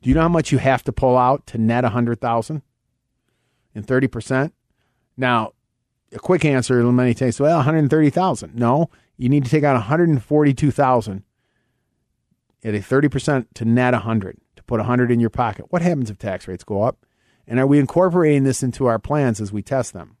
[0.00, 2.62] Do you know how much you have to pull out to net a 100,000
[3.74, 4.52] in 30%?
[5.16, 5.52] Now,
[6.12, 8.54] a quick answer many times, well, 130,000.
[8.54, 11.22] No, you need to take out 142,000
[12.64, 15.66] at a 30% to net 100 to put 100 in your pocket.
[15.70, 17.04] What happens if tax rates go up?
[17.46, 20.16] And are we incorporating this into our plans as we test them?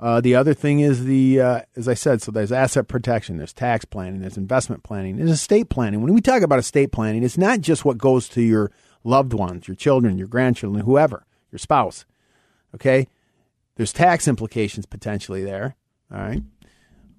[0.00, 3.52] Uh, the other thing is the, uh, as I said, so there's asset protection, there's
[3.52, 6.02] tax planning, there's investment planning, there's estate planning.
[6.02, 8.70] When we talk about estate planning, it's not just what goes to your
[9.02, 12.04] loved ones, your children, your grandchildren, whoever, your spouse.
[12.74, 13.08] Okay,
[13.76, 15.76] there's tax implications potentially there.
[16.12, 16.42] All right,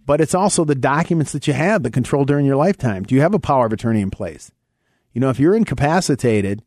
[0.06, 3.04] but it's also the documents that you have that control during your lifetime.
[3.04, 4.52] Do you have a power of attorney in place?
[5.14, 6.64] You know, if you're incapacitated,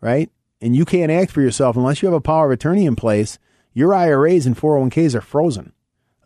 [0.00, 2.96] right, and you can't act for yourself unless you have a power of attorney in
[2.96, 3.38] place
[3.74, 5.72] your IRAs and 401ks are frozen.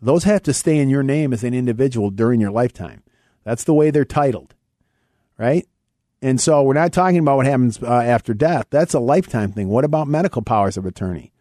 [0.01, 3.03] Those have to stay in your name as an individual during your lifetime.
[3.43, 4.53] That's the way they're titled,
[5.37, 5.65] right?
[6.21, 8.67] And so we're not talking about what happens uh, after death.
[8.69, 9.67] That's a lifetime thing.
[9.67, 11.31] What about medical powers of attorney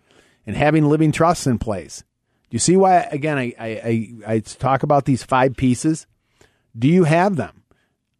[0.46, 2.04] and having living trusts in place?
[2.50, 6.06] Do you see why, again, I, I, I, I talk about these five pieces?
[6.78, 7.62] Do you have them?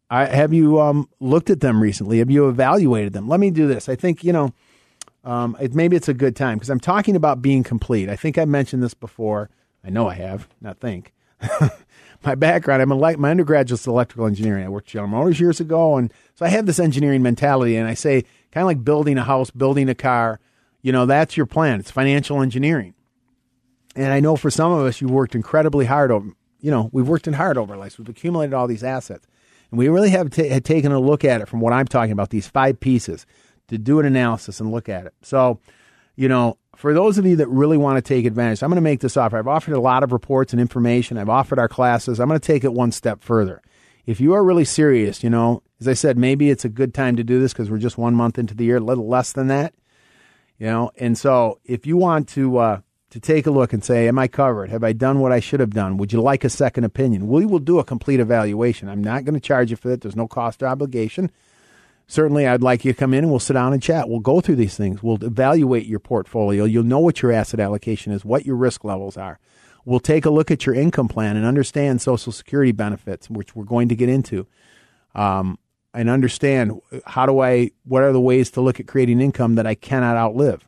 [0.09, 2.19] I, have you um, looked at them recently?
[2.19, 3.27] Have you evaluated them?
[3.27, 3.87] Let me do this.
[3.87, 4.53] I think, you know,
[5.23, 8.09] um, it, maybe it's a good time because I'm talking about being complete.
[8.09, 9.49] I think I mentioned this before.
[9.83, 11.13] I know I have, not think.
[12.23, 14.65] my background, I'm a my undergraduate's electrical engineering.
[14.65, 17.75] I worked at General Motors years ago, and so I have this engineering mentality.
[17.75, 20.39] And I say, kind of like building a house, building a car.
[20.81, 21.79] You know, that's your plan.
[21.79, 22.93] It's financial engineering.
[23.95, 26.29] And I know for some of us, you've worked incredibly hard over.
[26.59, 27.97] You know, we've worked in hard over life.
[27.97, 29.25] We've accumulated all these assets,
[29.71, 32.11] and we really have t- had taken a look at it from what I'm talking
[32.11, 32.29] about.
[32.29, 33.25] These five pieces
[33.67, 35.13] to do an analysis and look at it.
[35.21, 35.59] So,
[36.15, 38.81] you know, for those of you that really want to take advantage, I'm going to
[38.81, 39.35] make this offer.
[39.35, 41.17] I've offered a lot of reports and information.
[41.17, 42.19] I've offered our classes.
[42.19, 43.63] I'm going to take it one step further.
[44.05, 47.15] If you are really serious, you know, as I said, maybe it's a good time
[47.15, 49.47] to do this because we're just one month into the year, a little less than
[49.47, 49.73] that,
[50.59, 50.91] you know.
[50.97, 54.27] And so, if you want to uh, to take a look and say, "Am I
[54.27, 54.69] covered?
[54.69, 55.97] Have I done what I should have done?
[55.97, 58.87] Would you like a second opinion?" We will do a complete evaluation.
[58.87, 60.01] I'm not going to charge you for that.
[60.01, 61.31] There's no cost or obligation
[62.07, 64.09] certainly I'd like you to come in and we'll sit down and chat.
[64.09, 65.03] We'll go through these things.
[65.03, 66.63] We'll evaluate your portfolio.
[66.63, 69.39] You'll know what your asset allocation is, what your risk levels are.
[69.85, 73.63] We'll take a look at your income plan and understand Social Security benefits, which we're
[73.63, 74.47] going to get into,
[75.15, 75.59] um,
[75.93, 76.73] and understand
[77.05, 80.17] how do I, what are the ways to look at creating income that I cannot
[80.17, 80.67] outlive,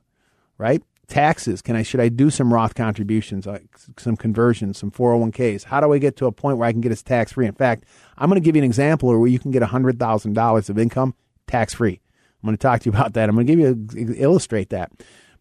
[0.57, 0.81] right?
[1.07, 1.61] Taxes.
[1.61, 3.65] Can I, should I do some Roth contributions, like
[3.97, 5.65] some conversions, some 401ks?
[5.65, 7.47] How do I get to a point where I can get it tax free?
[7.47, 7.83] In fact,
[8.17, 11.13] I'm going to give you an example where you can get $100,000 of income
[11.49, 11.99] tax free.
[12.41, 13.29] I'm going to talk to you about that.
[13.29, 14.91] I'm going to give you illustrate that.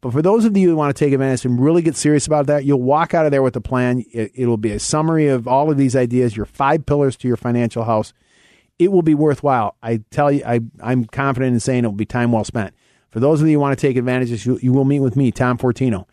[0.01, 2.47] But for those of you who want to take advantage and really get serious about
[2.47, 4.05] that, you'll walk out of there with a plan.
[4.13, 7.37] It, it'll be a summary of all of these ideas, your five pillars to your
[7.37, 8.13] financial house.
[8.79, 9.77] It will be worthwhile.
[9.83, 12.75] I tell you, I, I'm confident in saying it will be time well spent.
[13.11, 15.33] For those of you who want to take advantage, you, you will meet with me,
[15.33, 16.07] Tom Fortino.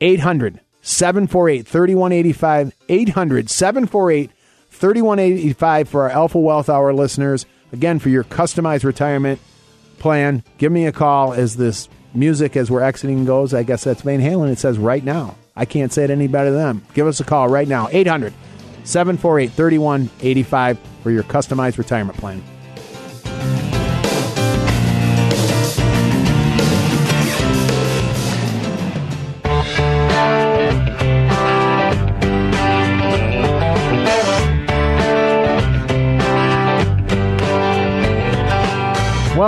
[0.00, 2.72] 800 748 3185.
[2.88, 4.30] 800 748
[4.70, 7.46] 3185 for our Alpha Wealth Hour listeners.
[7.72, 9.40] Again, for your customized retirement
[9.98, 13.52] plan, give me a call as this music as we're exiting goes.
[13.52, 14.50] I guess that's Van Halen.
[14.50, 15.36] It says right now.
[15.54, 16.86] I can't say it any better than them.
[16.94, 17.88] Give us a call right now.
[17.90, 18.32] 800
[18.84, 22.42] 748 3185 for your customized retirement plan.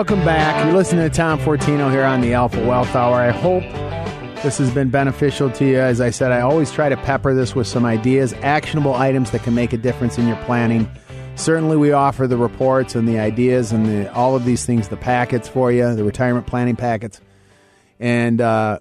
[0.00, 0.64] Welcome back.
[0.64, 3.16] You're listening to Tom Fortino here on the Alpha Wealth Hour.
[3.16, 3.62] I hope
[4.42, 5.78] this has been beneficial to you.
[5.78, 9.42] As I said, I always try to pepper this with some ideas, actionable items that
[9.42, 10.90] can make a difference in your planning.
[11.34, 14.96] Certainly, we offer the reports and the ideas and the, all of these things, the
[14.96, 17.20] packets for you, the retirement planning packets.
[17.98, 18.78] And, uh,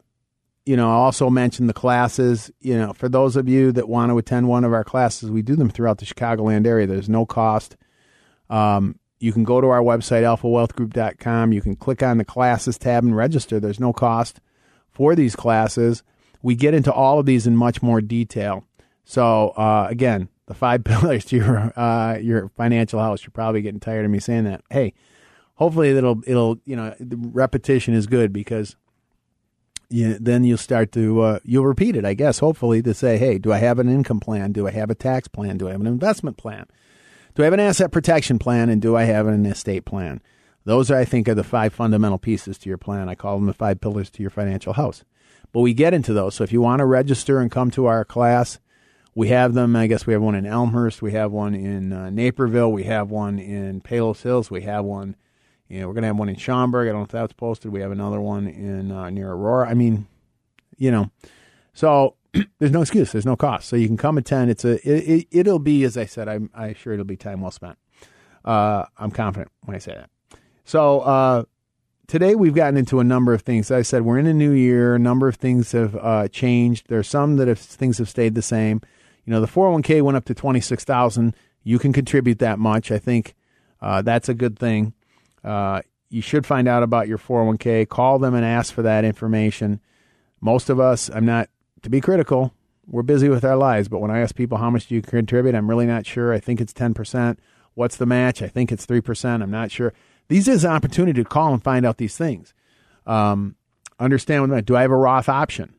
[0.66, 2.50] you know, I also mentioned the classes.
[2.62, 5.42] You know, for those of you that want to attend one of our classes, we
[5.42, 6.88] do them throughout the Chicagoland area.
[6.88, 7.76] There's no cost.
[8.50, 11.54] Um, you can go to our website, alphawealthgroup.com.
[11.54, 13.60] You can click on the classes tab and register.
[13.60, 14.40] There's no cost
[14.92, 16.04] for these classes.
[16.42, 18.66] We get into all of these in much more detail.
[19.04, 23.24] So, uh, again, the five pillars to your uh, your financial house.
[23.24, 24.62] You're probably getting tired of me saying that.
[24.70, 24.94] Hey,
[25.56, 28.76] hopefully it'll it'll you know the repetition is good because
[29.90, 32.06] you, then you'll start to uh, you'll repeat it.
[32.06, 34.52] I guess hopefully to say, hey, do I have an income plan?
[34.52, 35.58] Do I have a tax plan?
[35.58, 36.66] Do I have an investment plan?
[37.40, 40.22] Do I have an asset protection plan and do I have an estate plan?
[40.66, 43.08] Those, are, I think, are the five fundamental pieces to your plan.
[43.08, 45.06] I call them the five pillars to your financial house.
[45.54, 46.36] But we get into those.
[46.36, 48.60] So if you want to register and come to our class,
[49.16, 49.76] We have them.
[49.76, 51.02] I guess we have one in Elmhurst.
[51.02, 52.72] We have one in uh, Naperville.
[52.72, 54.50] We have one in Palos Hills.
[54.50, 55.16] We have one.
[55.68, 56.88] You know, we're going to have one in Schaumburg.
[56.88, 57.72] I don't know if that's posted.
[57.72, 59.70] We have another one in uh, near Aurora.
[59.70, 60.08] I mean,
[60.78, 61.12] you know,
[61.74, 62.16] so
[62.60, 63.12] there's no excuse.
[63.12, 63.68] There's no cost.
[63.70, 64.52] So you can come attend.
[64.52, 64.76] It's a.
[64.88, 66.28] It, it, will be as I said.
[66.28, 67.78] I'm I sure it'll be time well spent.
[68.46, 70.10] Uh, I'm confident when I say that.
[70.64, 71.44] So uh,
[72.08, 73.72] today we've gotten into a number of things.
[73.72, 74.96] As I said we're in a new year.
[74.96, 76.88] A number of things have uh, changed.
[76.88, 78.82] There's some that have things have stayed the same.
[79.26, 81.36] You know, the 401k went up to 26,000.
[81.64, 82.92] You can contribute that much.
[82.92, 83.36] I think
[83.82, 84.94] uh, that's a good thing.
[85.44, 87.88] Uh, you should find out about your 401k.
[87.88, 89.80] Call them and ask for that information.
[90.42, 91.50] Most of us, I'm not
[91.84, 92.54] to be critical,
[92.88, 95.56] we're busy with our lives, but when I ask people how much do you contribute,
[95.56, 96.34] I'm really not sure.
[96.34, 97.38] I think it's 10%.
[97.76, 98.42] What's the match?
[98.42, 99.44] I think it's 3%.
[99.44, 99.94] I'm not sure.
[100.28, 102.54] These is an opportunity to call and find out these things.
[103.06, 103.56] Um,
[104.00, 105.74] understand what do I have a Roth option?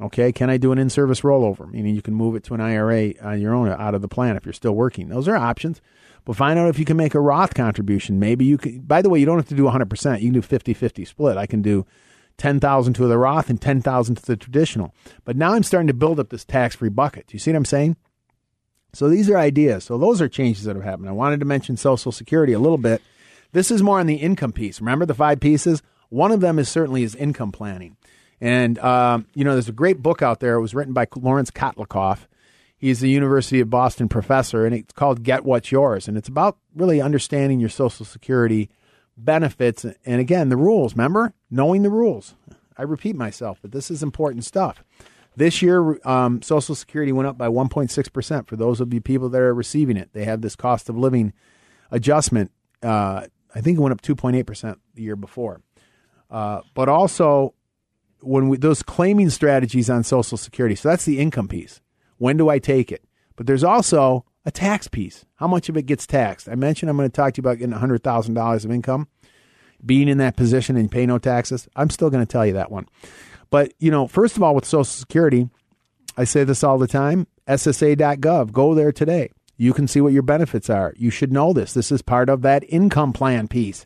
[0.00, 1.70] Okay, can I do an in-service rollover?
[1.70, 4.36] Meaning you can move it to an IRA on your own out of the plan
[4.36, 5.08] if you're still working.
[5.08, 5.80] Those are options.
[6.26, 8.18] But find out if you can make a Roth contribution.
[8.18, 8.80] Maybe you can.
[8.80, 10.20] By the way, you don't have to do 100%.
[10.20, 11.36] You can do 50-50 split.
[11.36, 11.86] I can do
[12.38, 14.94] 10,000 to the Roth and 10,000 to the traditional.
[15.24, 17.26] But now I'm starting to build up this tax-free bucket.
[17.26, 17.96] Do you see what I'm saying?
[18.92, 19.84] So these are ideas.
[19.84, 21.08] So those are changes that have happened.
[21.08, 23.02] I wanted to mention Social Security a little bit.
[23.52, 24.80] This is more on the income piece.
[24.80, 25.82] Remember the five pieces?
[26.08, 27.96] One of them is certainly is income planning.
[28.40, 30.54] And, um, you know, there's a great book out there.
[30.54, 32.26] It was written by Lawrence Kotlikoff.
[32.78, 36.08] He's a University of Boston professor, and it's called Get What's Yours.
[36.08, 38.68] And it's about really understanding your Social Security
[39.16, 39.84] benefits.
[40.04, 41.34] And again, the rules, remember?
[41.50, 42.34] Knowing the rules.
[42.78, 44.84] I repeat myself, but this is important stuff.
[45.36, 49.40] This year, um, Social Security went up by 1.6% for those of you people that
[49.40, 50.10] are receiving it.
[50.12, 51.32] They have this cost of living
[51.90, 52.52] adjustment.
[52.82, 55.60] Uh, I think it went up 2.8% the year before.
[56.30, 57.54] Uh, but also,
[58.20, 60.74] when we, those claiming strategies on Social Security.
[60.74, 61.80] So that's the income piece.
[62.18, 63.04] When do I take it?
[63.36, 65.26] But there's also a tax piece.
[65.34, 66.48] How much of it gets taxed?
[66.48, 69.08] I mentioned I'm going to talk to you about getting $100,000 of income,
[69.84, 71.68] being in that position and pay no taxes.
[71.76, 72.88] I'm still going to tell you that one.
[73.50, 75.50] But, you know, first of all, with Social Security,
[76.16, 78.52] I say this all the time SSA.gov.
[78.52, 79.30] Go there today.
[79.58, 80.94] You can see what your benefits are.
[80.96, 81.72] You should know this.
[81.74, 83.84] This is part of that income plan piece.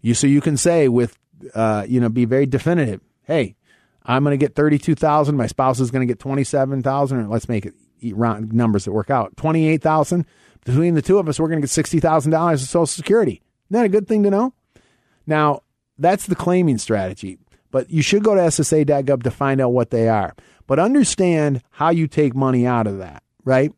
[0.00, 1.18] You so you can say with
[1.54, 3.56] uh, you know be very definitive hey,
[4.04, 5.36] I'm going to get 32,000.
[5.36, 7.28] My spouse is going to get 27,000.
[7.28, 7.74] let's make it
[8.14, 9.36] round numbers that work out.
[9.36, 10.26] 28,000.
[10.64, 13.42] Between the two of us, we're going to get $60,000 of Social Security.
[13.70, 14.54] Isn't that a good thing to know?
[15.26, 15.62] Now,
[15.98, 17.38] that's the claiming strategy,
[17.70, 20.34] but you should go to SSA.gov to find out what they are.
[20.66, 23.72] But understand how you take money out of that, right?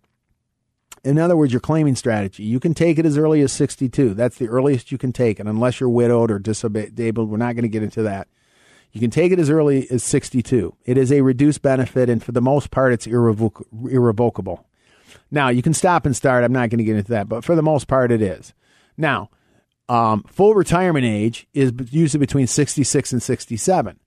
[1.04, 2.44] In other words, your claiming strategy.
[2.44, 4.14] You can take it as early as 62.
[4.14, 7.30] That's the earliest you can take it, unless you're widowed or disabled.
[7.30, 8.28] We're not going to get into that.
[8.94, 10.74] You can take it as early as 62.
[10.84, 14.64] It is a reduced benefit, and for the most part, it's irrevoc- irrevocable.
[15.32, 16.44] Now, you can stop and start.
[16.44, 18.54] I'm not going to get into that, but for the most part, it is.
[18.96, 19.30] Now,
[19.88, 23.98] um, full retirement age is usually between 66 and 67.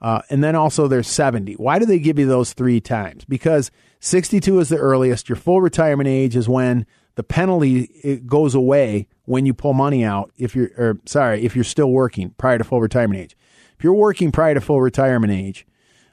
[0.00, 1.54] Uh, and then also there's 70.
[1.54, 3.26] Why do they give you those three times?
[3.26, 5.28] Because 62 is the earliest.
[5.28, 10.32] Your full retirement age is when the penalty goes away when you pull money out.
[10.38, 13.36] If you're, or sorry, if you're still working prior to full retirement age.
[13.82, 15.66] If you're working prior to full retirement age,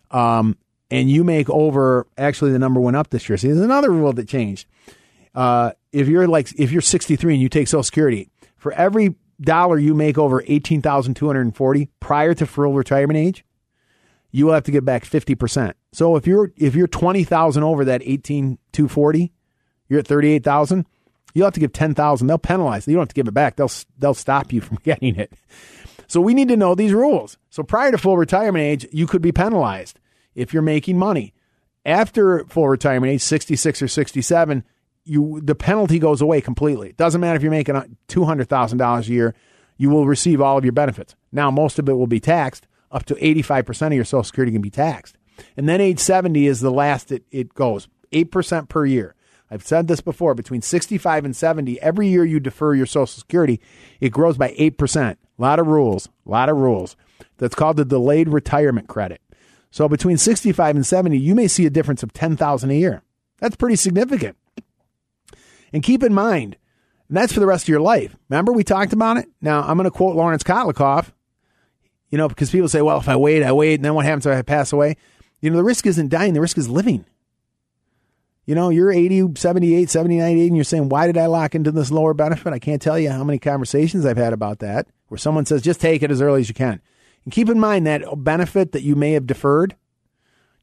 [0.10, 0.58] um,
[0.90, 3.38] and you make over, actually the number went up this year.
[3.38, 4.68] See, there's another rule that changed.
[5.36, 8.28] Uh, if you're like, if you're 63 and you take Social Security,
[8.58, 13.46] for every dollar you make over 18,240 prior to full retirement age,
[14.32, 15.74] you will have to get back 50%.
[15.92, 19.32] So if you're, if you're 20,000 over that 18,240,
[19.90, 20.88] you're at 38,000,
[21.36, 22.26] you'll have to give 10,000.
[22.26, 22.88] They'll penalize.
[22.88, 23.58] You don't have to give it back.
[23.58, 25.34] They'll, they'll stop you from getting it.
[26.10, 27.38] So we need to know these rules.
[27.52, 30.00] So prior to full retirement age, you could be penalized
[30.34, 31.34] if you're making money.
[31.86, 34.64] After full retirement age, 66 or 67,
[35.06, 36.90] you the penalty goes away completely.
[36.90, 39.36] It doesn't matter if you're making uh, $200,000 a year,
[39.78, 41.16] you will receive all of your benefits.
[41.32, 42.68] Now, most of it will be taxed.
[42.92, 45.16] Up to 85% of your Social Security can be taxed.
[45.56, 49.16] And then age 70 is the last it, it goes, 8% per year.
[49.52, 53.62] I've said this before between 65 and 70, every year you defer your Social Security,
[54.00, 55.18] it grows by 8%.
[55.40, 56.98] A lot of rules, a lot of rules.
[57.38, 59.22] That's called the delayed retirement credit.
[59.72, 63.02] So between 65 and 70, you may see a difference of 10,000 a year.
[63.40, 64.36] That's pretty significant.
[65.72, 66.58] And keep in mind,
[67.08, 68.16] and that's for the rest of your life.
[68.30, 69.28] Remember we talked about it?
[69.42, 71.12] Now, I'm going to quote Lawrence Kotlikoff,
[72.10, 74.26] you know, because people say, well, if I wait, I wait, and then what happens
[74.26, 74.98] if I pass away?
[75.40, 77.06] You know, the risk isn't dying, the risk is living.
[78.50, 81.72] You know, you're 80, 78, 79, 80, and you're saying, why did I lock into
[81.72, 82.52] this lower benefit?
[82.52, 85.80] I can't tell you how many conversations I've had about that where someone says, just
[85.80, 86.82] take it as early as you can.
[87.26, 89.76] And keep in mind that benefit that you may have deferred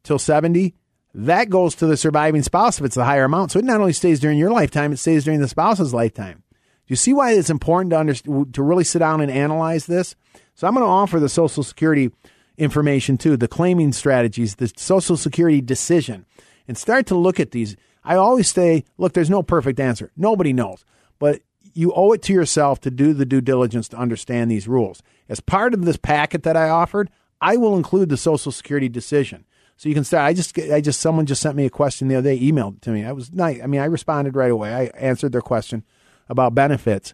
[0.03, 0.75] till 70,
[1.15, 3.53] that goes to the surviving spouse if it's the higher amount.
[3.53, 6.43] So it not only stays during your lifetime, it stays during the spouse's lifetime.
[6.51, 6.59] Do
[6.89, 10.17] you see why it's important to understand, to really sit down and analyze this?
[10.57, 12.11] So I'm going to offer the Social Security
[12.59, 16.27] information too, the claiming strategies, the Social Security decision,
[16.69, 17.77] and start to look at these.
[18.05, 20.13] I always say, look, there's no perfect answer.
[20.17, 20.85] Nobody knows,
[21.19, 21.43] but
[21.75, 25.03] you owe it to yourself to do the due diligence to understand these rules.
[25.29, 27.11] As part of this packet that I offered,
[27.41, 29.45] I will include the Social Security decision.
[29.77, 30.25] So you can start.
[30.25, 32.83] I just, I just, someone just sent me a question the other day, emailed it
[32.83, 33.05] to me.
[33.05, 33.61] I was nice.
[33.63, 34.73] I mean, I responded right away.
[34.73, 35.85] I answered their question
[36.29, 37.13] about benefits,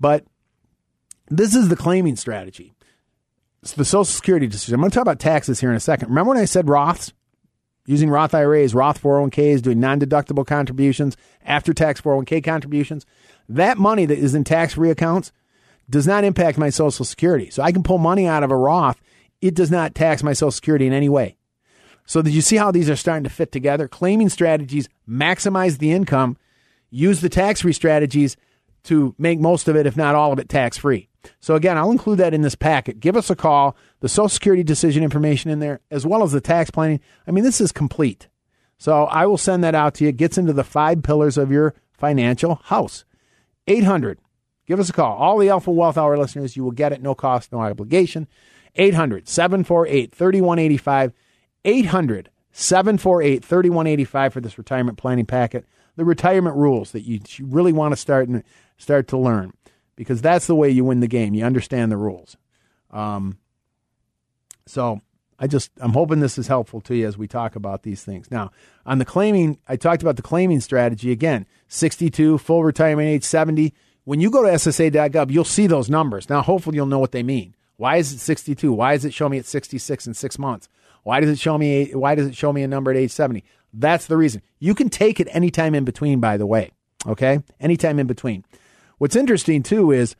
[0.00, 0.24] but
[1.28, 2.72] this is the claiming strategy.
[3.62, 4.76] It's the Social Security decision.
[4.76, 6.08] I'm going to talk about taxes here in a second.
[6.08, 7.12] Remember when I said Roths?
[7.88, 13.06] Using Roth IRAs, Roth 401ks, doing non deductible contributions, after tax 401k contributions.
[13.48, 15.32] That money that is in tax free accounts
[15.88, 17.48] does not impact my Social Security.
[17.48, 19.00] So I can pull money out of a Roth.
[19.40, 21.38] It does not tax my Social Security in any way.
[22.04, 23.88] So did you see how these are starting to fit together?
[23.88, 26.36] Claiming strategies maximize the income,
[26.90, 28.36] use the tax free strategies
[28.84, 31.08] to make most of it, if not all of it, tax free.
[31.40, 33.00] So again, I'll include that in this packet.
[33.00, 36.40] Give us a call, the Social Security decision information in there, as well as the
[36.40, 37.00] tax planning.
[37.26, 38.28] I mean, this is complete.
[38.78, 40.10] So I will send that out to you.
[40.10, 43.04] It gets into the five pillars of your financial house.
[43.66, 44.18] 800.
[44.66, 45.16] Give us a call.
[45.16, 48.28] All the Alpha Wealth Hour listeners, you will get it, no cost, no obligation.
[48.76, 51.12] 800 748 3185.
[51.64, 55.64] 800 748 3185 for this retirement planning packet.
[55.96, 58.44] The retirement rules that you, really want to start and
[58.76, 59.52] start to learn
[59.96, 61.34] because that's the way you win the game.
[61.34, 62.36] You understand the rules.
[62.92, 63.38] Um,
[64.68, 65.00] so
[65.38, 68.30] I just I'm hoping this is helpful to you as we talk about these things.
[68.30, 68.50] Now,
[68.84, 71.46] on the claiming, I talked about the claiming strategy again.
[71.68, 73.72] 62 full retirement age 70.
[74.04, 76.28] When you go to SSA.gov, you'll see those numbers.
[76.28, 77.54] Now, hopefully, you'll know what they mean.
[77.76, 78.72] Why is it 62?
[78.72, 80.68] Why does it show me at 66 in six months?
[81.04, 81.92] Why does it show me?
[81.92, 83.44] Why does it show me a number at age 70?
[83.72, 84.42] That's the reason.
[84.58, 86.20] You can take it anytime in between.
[86.20, 86.72] By the way,
[87.06, 88.44] okay, anytime in between.
[88.98, 90.16] What's interesting too is,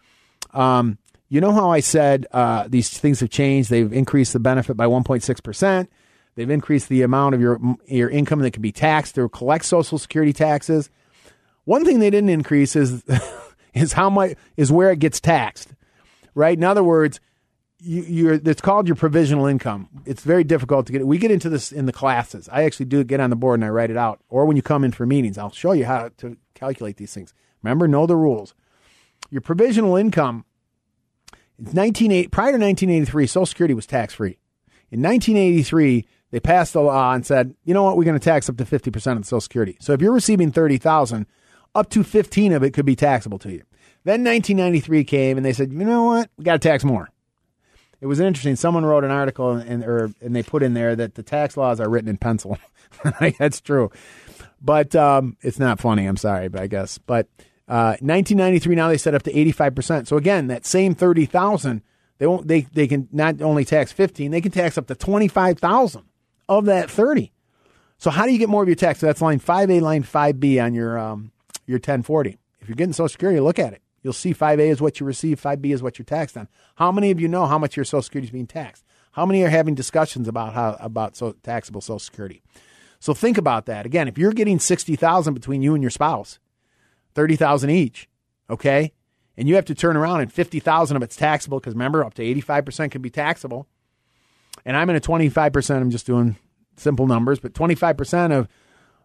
[0.54, 0.98] um,
[1.28, 3.70] you know how I said uh, these things have changed.
[3.70, 5.90] They've increased the benefit by 1.6 percent.
[6.34, 9.98] They've increased the amount of your your income that can be taxed or collect Social
[9.98, 10.90] Security taxes.
[11.64, 13.02] One thing they didn't increase is
[13.74, 15.74] is how much is where it gets taxed.
[16.34, 16.56] Right.
[16.56, 17.20] In other words,
[17.80, 19.88] you, you're it's called your provisional income.
[20.06, 21.06] It's very difficult to get.
[21.06, 22.48] We get into this in the classes.
[22.50, 24.20] I actually do get on the board and I write it out.
[24.28, 27.34] Or when you come in for meetings, I'll show you how to calculate these things.
[27.62, 28.54] Remember, know the rules.
[29.30, 30.44] Your provisional income.
[31.58, 34.38] 1980, prior to 1983, Social Security was tax free.
[34.90, 38.48] In 1983, they passed a law and said, you know what, we're going to tax
[38.48, 39.76] up to 50% of the Social Security.
[39.80, 41.26] So if you're receiving 30,000,
[41.74, 43.62] up to 15 of it could be taxable to you.
[44.04, 47.10] Then 1993 came and they said, you know what, we got to tax more
[48.00, 48.56] it was interesting.
[48.56, 51.80] Someone wrote an article and or and they put in there that the tax laws
[51.80, 52.58] are written in pencil.
[53.38, 53.90] That's true,
[54.62, 56.06] but um, it's not funny.
[56.06, 56.98] I'm sorry, but I guess.
[56.98, 57.28] But
[57.68, 60.08] uh, 1993 now they set up to 85 percent.
[60.08, 61.82] So again, that same 30,000
[62.18, 66.02] they won't they they can not only tax 15, they can tax up to 25,000
[66.48, 67.32] of that 30.
[67.98, 69.00] So how do you get more of your tax?
[69.00, 71.32] So that's line 5A, line 5B on your um,
[71.66, 72.38] your 1040.
[72.60, 73.82] If you're getting Social Security, look at it.
[74.02, 76.48] You'll see 5A is what you receive, 5B is what you're taxed on.
[76.76, 78.84] How many of you know how much your Social Security is being taxed?
[79.12, 82.42] How many are having discussions about how about so taxable Social Security?
[83.00, 83.86] So think about that.
[83.86, 86.38] Again, if you're getting 60,000 between you and your spouse,
[87.18, 88.08] 30,000 each,
[88.48, 88.92] okay?
[89.36, 92.22] And you have to turn around and 50,000 of it's taxable because remember up to
[92.22, 93.66] 85% can be taxable.
[94.64, 96.36] And I'm in a 25%, I'm just doing
[96.76, 98.48] simple numbers, but 25% of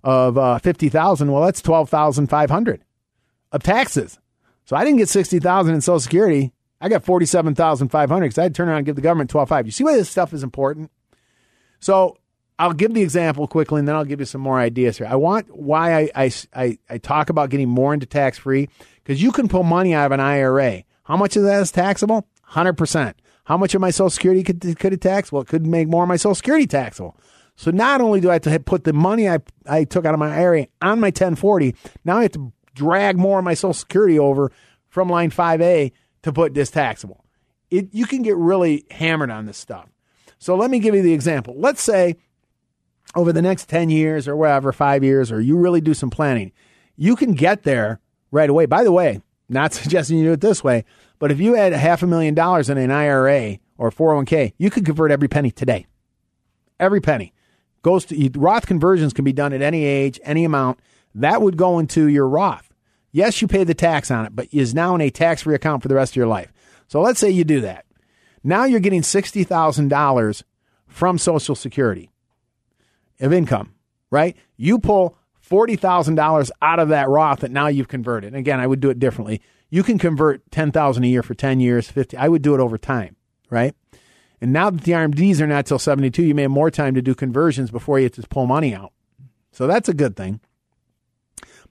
[0.04, 2.84] of uh, 50,000, well that's 12,500
[3.52, 4.20] of taxes.
[4.66, 6.54] So I didn't get 60,000 in Social Security.
[6.80, 9.66] I got 47,500 because I had to turn around and give the government 12.5.
[9.66, 10.92] You see why this stuff is important?
[11.80, 12.18] So
[12.60, 15.08] I'll give the example quickly and then I'll give you some more ideas here.
[15.08, 18.70] I want why I, I, I, talk about getting more into tax free
[19.04, 20.84] because you can pull money out of an IRA.
[21.04, 22.28] How much of that is taxable?
[22.52, 23.16] 100%.
[23.46, 25.32] How much of my Social Security could, could it tax?
[25.32, 27.18] Well, it could make more of my Social Security taxable.
[27.56, 30.20] So not only do I have to put the money I, I took out of
[30.20, 31.76] my IRA on my 1040,
[32.06, 34.52] now I have to drag more of my Social Security over
[34.90, 35.92] from line 5A
[36.24, 37.26] to put this taxable.
[37.70, 39.90] It, you can get really hammered on this stuff.
[40.40, 41.56] So let me give you the example.
[41.58, 42.18] Let's say
[43.16, 46.52] over the next 10 years or whatever, five years, or you really do some planning,
[46.96, 48.00] you can get there
[48.32, 48.66] right away.
[48.66, 50.86] By the way, not suggesting you do it this way,
[51.20, 54.70] but if you had a half a million dollars in an IRA or 401k, you
[54.70, 55.86] could convert every penny today.
[56.80, 57.34] Every penny
[57.82, 60.80] goes to Roth conversions can be done at any age, any amount
[61.16, 62.74] that would go into your Roth.
[63.12, 65.84] Yes, you pay the tax on it, but is now in a tax free account
[65.84, 66.52] for the rest of your life.
[66.88, 67.86] So let's say you do that.
[68.44, 70.44] Now you're getting $60,000
[70.88, 72.10] from Social Security
[73.20, 73.74] of income,
[74.12, 74.36] right?
[74.58, 75.18] You pull
[75.50, 78.30] $40,000 out of that Roth that now you've converted.
[78.30, 79.42] And again, I would do it differently.
[79.70, 82.18] You can convert 10,000 a year for 10 years, 50.
[82.18, 83.16] I would do it over time,
[83.50, 83.76] right?
[84.40, 87.02] And now that the RMDs are not till 72, you may have more time to
[87.02, 88.94] do conversions before you have to pull money out.
[89.52, 90.42] So that's a good thing.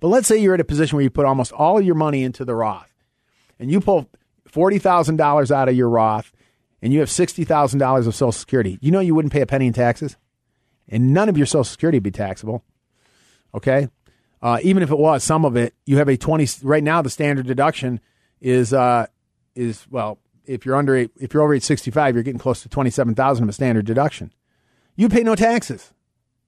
[0.01, 2.45] But let's say you're at a position where you put almost all your money into
[2.45, 2.93] the Roth
[3.59, 4.09] and you pull
[4.51, 6.33] $40,000 out of your Roth
[6.81, 8.79] and you have $60,000 of Social Security.
[8.81, 10.17] You know you wouldn't pay a penny in taxes?
[10.93, 12.63] And none of your Social Security would be taxable.
[13.55, 13.89] Okay?
[14.43, 17.11] Uh, even if it was some of it, you have a 20 right now the
[17.11, 18.01] standard deduction
[18.41, 19.07] is uh,
[19.55, 22.69] is well, if you're under eight, if you're over age 65, you're getting close to
[22.69, 24.33] 27,000 of a standard deduction.
[24.95, 25.93] You pay no taxes.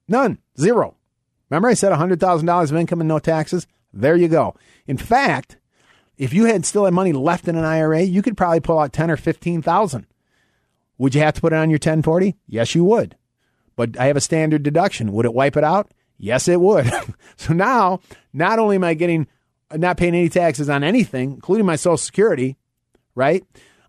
[0.07, 0.37] None.
[0.59, 0.95] Zero.
[1.49, 3.65] Remember I said $100,000 of income and no taxes?
[3.93, 4.55] There you go.
[4.87, 5.57] In fact,
[6.17, 8.93] if you had still had money left in an IRA, you could probably pull out
[8.93, 10.05] 10 or 15,000.
[10.97, 12.35] Would you have to put it on your 1040?
[12.47, 13.15] Yes, you would.
[13.75, 15.11] But I have a standard deduction.
[15.11, 15.91] Would it wipe it out?
[16.17, 16.89] Yes, it would.
[17.35, 17.99] so now,
[18.33, 19.27] not only am I getting
[19.73, 22.55] not paying any taxes on anything, including my Social Security,
[23.15, 23.43] right?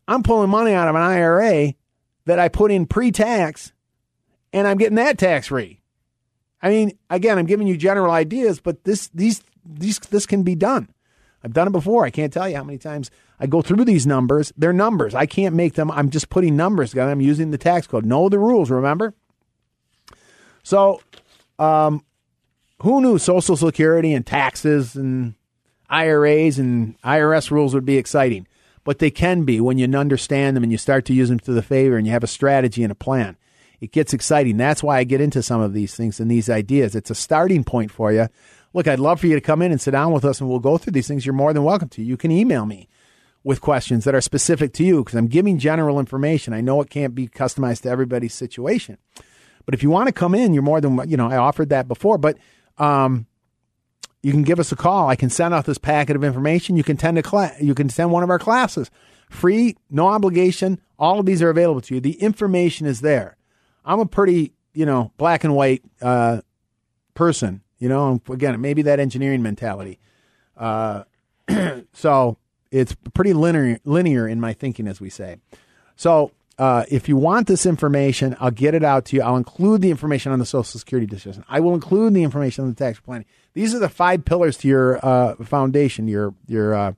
[0.09, 1.74] I'm pulling money out of an IRA
[2.24, 3.72] that I put in pre-tax,
[4.53, 5.80] and I'm getting that tax free.
[6.62, 10.55] I mean, again, I'm giving you general ideas, but this these these this can be
[10.55, 10.89] done.
[11.45, 12.05] I've done it before.
[12.05, 14.53] I can't tell you how many times I go through these numbers.
[14.57, 15.14] They're numbers.
[15.14, 15.91] I can't make them.
[15.91, 17.12] I'm just putting numbers together.
[17.12, 18.05] I'm using the tax code.
[18.05, 19.14] Know the rules, remember?
[20.67, 21.01] So,
[21.61, 22.05] um,
[22.83, 25.35] who knew Social Security and taxes and
[25.89, 28.49] IRAs and IRS rules would be exciting?
[28.83, 31.53] But they can be when you understand them and you start to use them to
[31.53, 33.37] the favor and you have a strategy and a plan.
[33.81, 34.57] It gets exciting.
[34.57, 36.97] That's why I get into some of these things and these ideas.
[36.97, 38.27] It's a starting point for you.
[38.75, 40.59] Look, I'd love for you to come in and sit down with us and we'll
[40.59, 41.25] go through these things.
[41.25, 42.03] You're more than welcome to.
[42.03, 42.89] You can email me
[43.45, 46.53] with questions that are specific to you because I'm giving general information.
[46.53, 48.99] I know it can't be customized to everybody's situation.
[49.67, 51.89] But if you want to come in, you're more than, you know, I offered that
[51.89, 52.39] before, but
[52.79, 53.27] um,
[54.23, 55.09] you can give us a call.
[55.09, 56.77] I can send out this packet of information.
[56.77, 57.61] You can attend a class.
[57.61, 58.91] You can send one of our classes,
[59.29, 60.81] free, no obligation.
[60.99, 62.01] All of these are available to you.
[62.01, 63.37] The information is there.
[63.85, 66.41] I'm a pretty, you know, black and white uh,
[67.14, 67.62] person.
[67.79, 69.99] You know, again, maybe that engineering mentality.
[70.57, 71.05] Uh,
[71.93, 72.39] so
[72.71, 75.37] it's pretty linear, linear in my thinking, as we say.
[75.97, 79.23] So uh, if you want this information, I'll get it out to you.
[79.23, 81.45] I'll include the information on the Social Security decision.
[81.49, 83.27] I will include the information on the tax planning.
[83.53, 86.93] These are the five pillars to your uh, foundation, your your uh,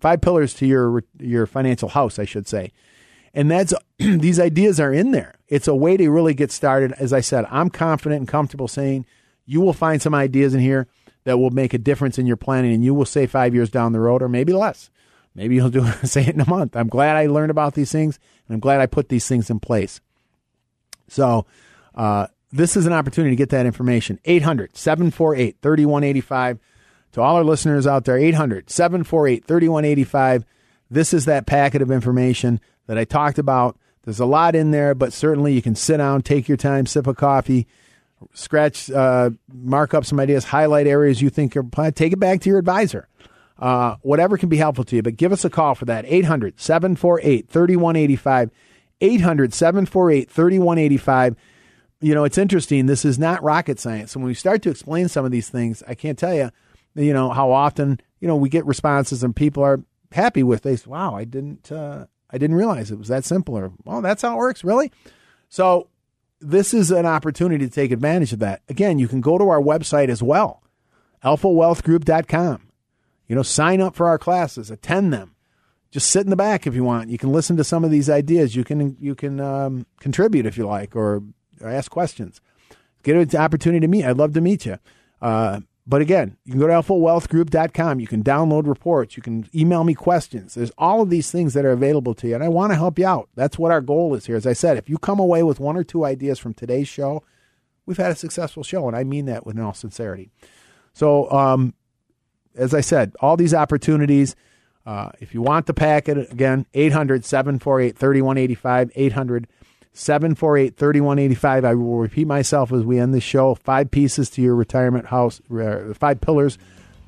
[0.00, 2.72] five pillars to your your financial house, I should say.
[3.32, 5.34] And that's these ideas are in there.
[5.46, 6.92] It's a way to really get started.
[6.92, 9.06] As I said, I'm confident and comfortable saying
[9.46, 10.88] you will find some ideas in here
[11.24, 13.92] that will make a difference in your planning, and you will say five years down
[13.92, 14.90] the road, or maybe less.
[15.34, 16.76] Maybe you'll do say it in a month.
[16.76, 19.60] I'm glad I learned about these things, and I'm glad I put these things in
[19.60, 20.00] place.
[21.08, 21.46] So,
[21.94, 24.20] uh, this is an opportunity to get that information.
[24.24, 26.58] 800 748 3185.
[27.12, 30.44] To all our listeners out there, 800 748 3185.
[30.90, 33.76] This is that packet of information that I talked about.
[34.04, 37.06] There's a lot in there, but certainly you can sit down, take your time, sip
[37.06, 37.66] a coffee,
[38.34, 42.50] scratch, uh, mark up some ideas, highlight areas you think are, take it back to
[42.50, 43.08] your advisor.
[43.58, 46.04] Uh, whatever can be helpful to you, but give us a call for that.
[46.06, 48.50] 800 748 3185.
[49.00, 51.36] 800 748 3185.
[52.00, 52.86] You know, it's interesting.
[52.86, 54.14] This is not rocket science.
[54.14, 56.50] And when we start to explain some of these things, I can't tell you,
[56.94, 59.80] you know, how often, you know, we get responses and people are
[60.12, 60.64] happy with.
[60.64, 63.56] Say, wow, I didn't, uh, I didn't realize it was that simple.
[63.56, 64.92] Or, well, that's how it works, really?
[65.48, 65.88] So
[66.40, 68.62] this is an opportunity to take advantage of that.
[68.68, 70.62] Again, you can go to our website as well,
[71.24, 72.68] alphawealthgroup.com.
[73.26, 75.34] You know, sign up for our classes, attend them.
[75.90, 77.08] Just sit in the back if you want.
[77.08, 78.56] You can listen to some of these ideas.
[78.56, 81.22] You can you can um, contribute if you like, or,
[81.60, 82.40] or, ask questions.
[83.04, 84.04] Get an opportunity to meet.
[84.04, 84.78] I'd love to meet you.
[85.22, 88.00] Uh, but again, you can go to alphawealthgroup.com.
[88.00, 89.16] You can download reports.
[89.16, 90.54] You can email me questions.
[90.54, 92.98] There's all of these things that are available to you, and I want to help
[92.98, 93.28] you out.
[93.34, 94.36] That's what our goal is here.
[94.36, 97.22] As I said, if you come away with one or two ideas from today's show,
[97.84, 100.30] we've had a successful show, and I mean that with all sincerity.
[100.94, 101.74] So, um,
[102.56, 104.36] as I said, all these opportunities.
[104.86, 109.48] Uh, if you want the packet, again, 800 748 3185, 800
[109.94, 111.64] 748 3185.
[111.64, 113.54] I will repeat myself as we end the show.
[113.54, 116.58] Five pieces to your retirement house, uh, five pillars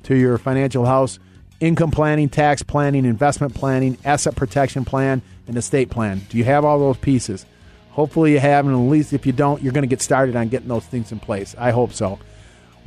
[0.03, 1.19] to your financial house
[1.59, 6.21] income planning, tax planning, investment planning, asset protection plan, and estate plan.
[6.29, 7.45] Do you have all those pieces?
[7.91, 10.49] Hopefully you have, and at least if you don't, you're going to get started on
[10.49, 11.55] getting those things in place.
[11.57, 12.19] I hope so.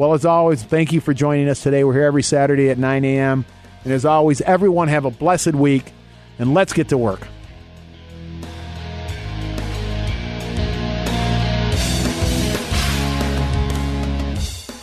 [0.01, 1.85] Well, as always, thank you for joining us today.
[1.85, 3.45] We're here every Saturday at 9 a.m.
[3.85, 5.93] And as always, everyone have a blessed week,
[6.39, 7.29] and let's get to work.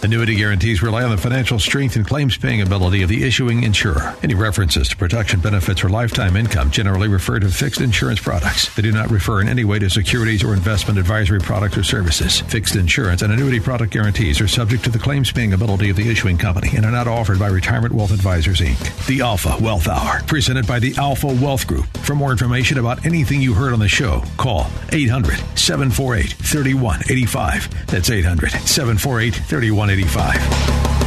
[0.04, 4.16] Annuity guarantees rely on the financial strength and claims paying ability of the issuing insurer.
[4.22, 8.74] Any references to production benefits or lifetime income generally refer to fixed insurance products.
[8.76, 12.41] They do not refer in any way to securities or investment advisory products or services.
[12.41, 16.08] Fixed insurance and annuity product guarantees are subject to the claims paying ability of the
[16.08, 19.08] issuing company and are not offered by Retirement Wealth Advisors Inc.
[19.08, 21.86] The Alpha Wealth Hour, presented by the Alpha Wealth Group.
[21.98, 27.88] For more information about anything you heard on the show, call 800 748 3185.
[27.88, 29.87] That's 800 748 3185.
[29.88, 31.07] 185.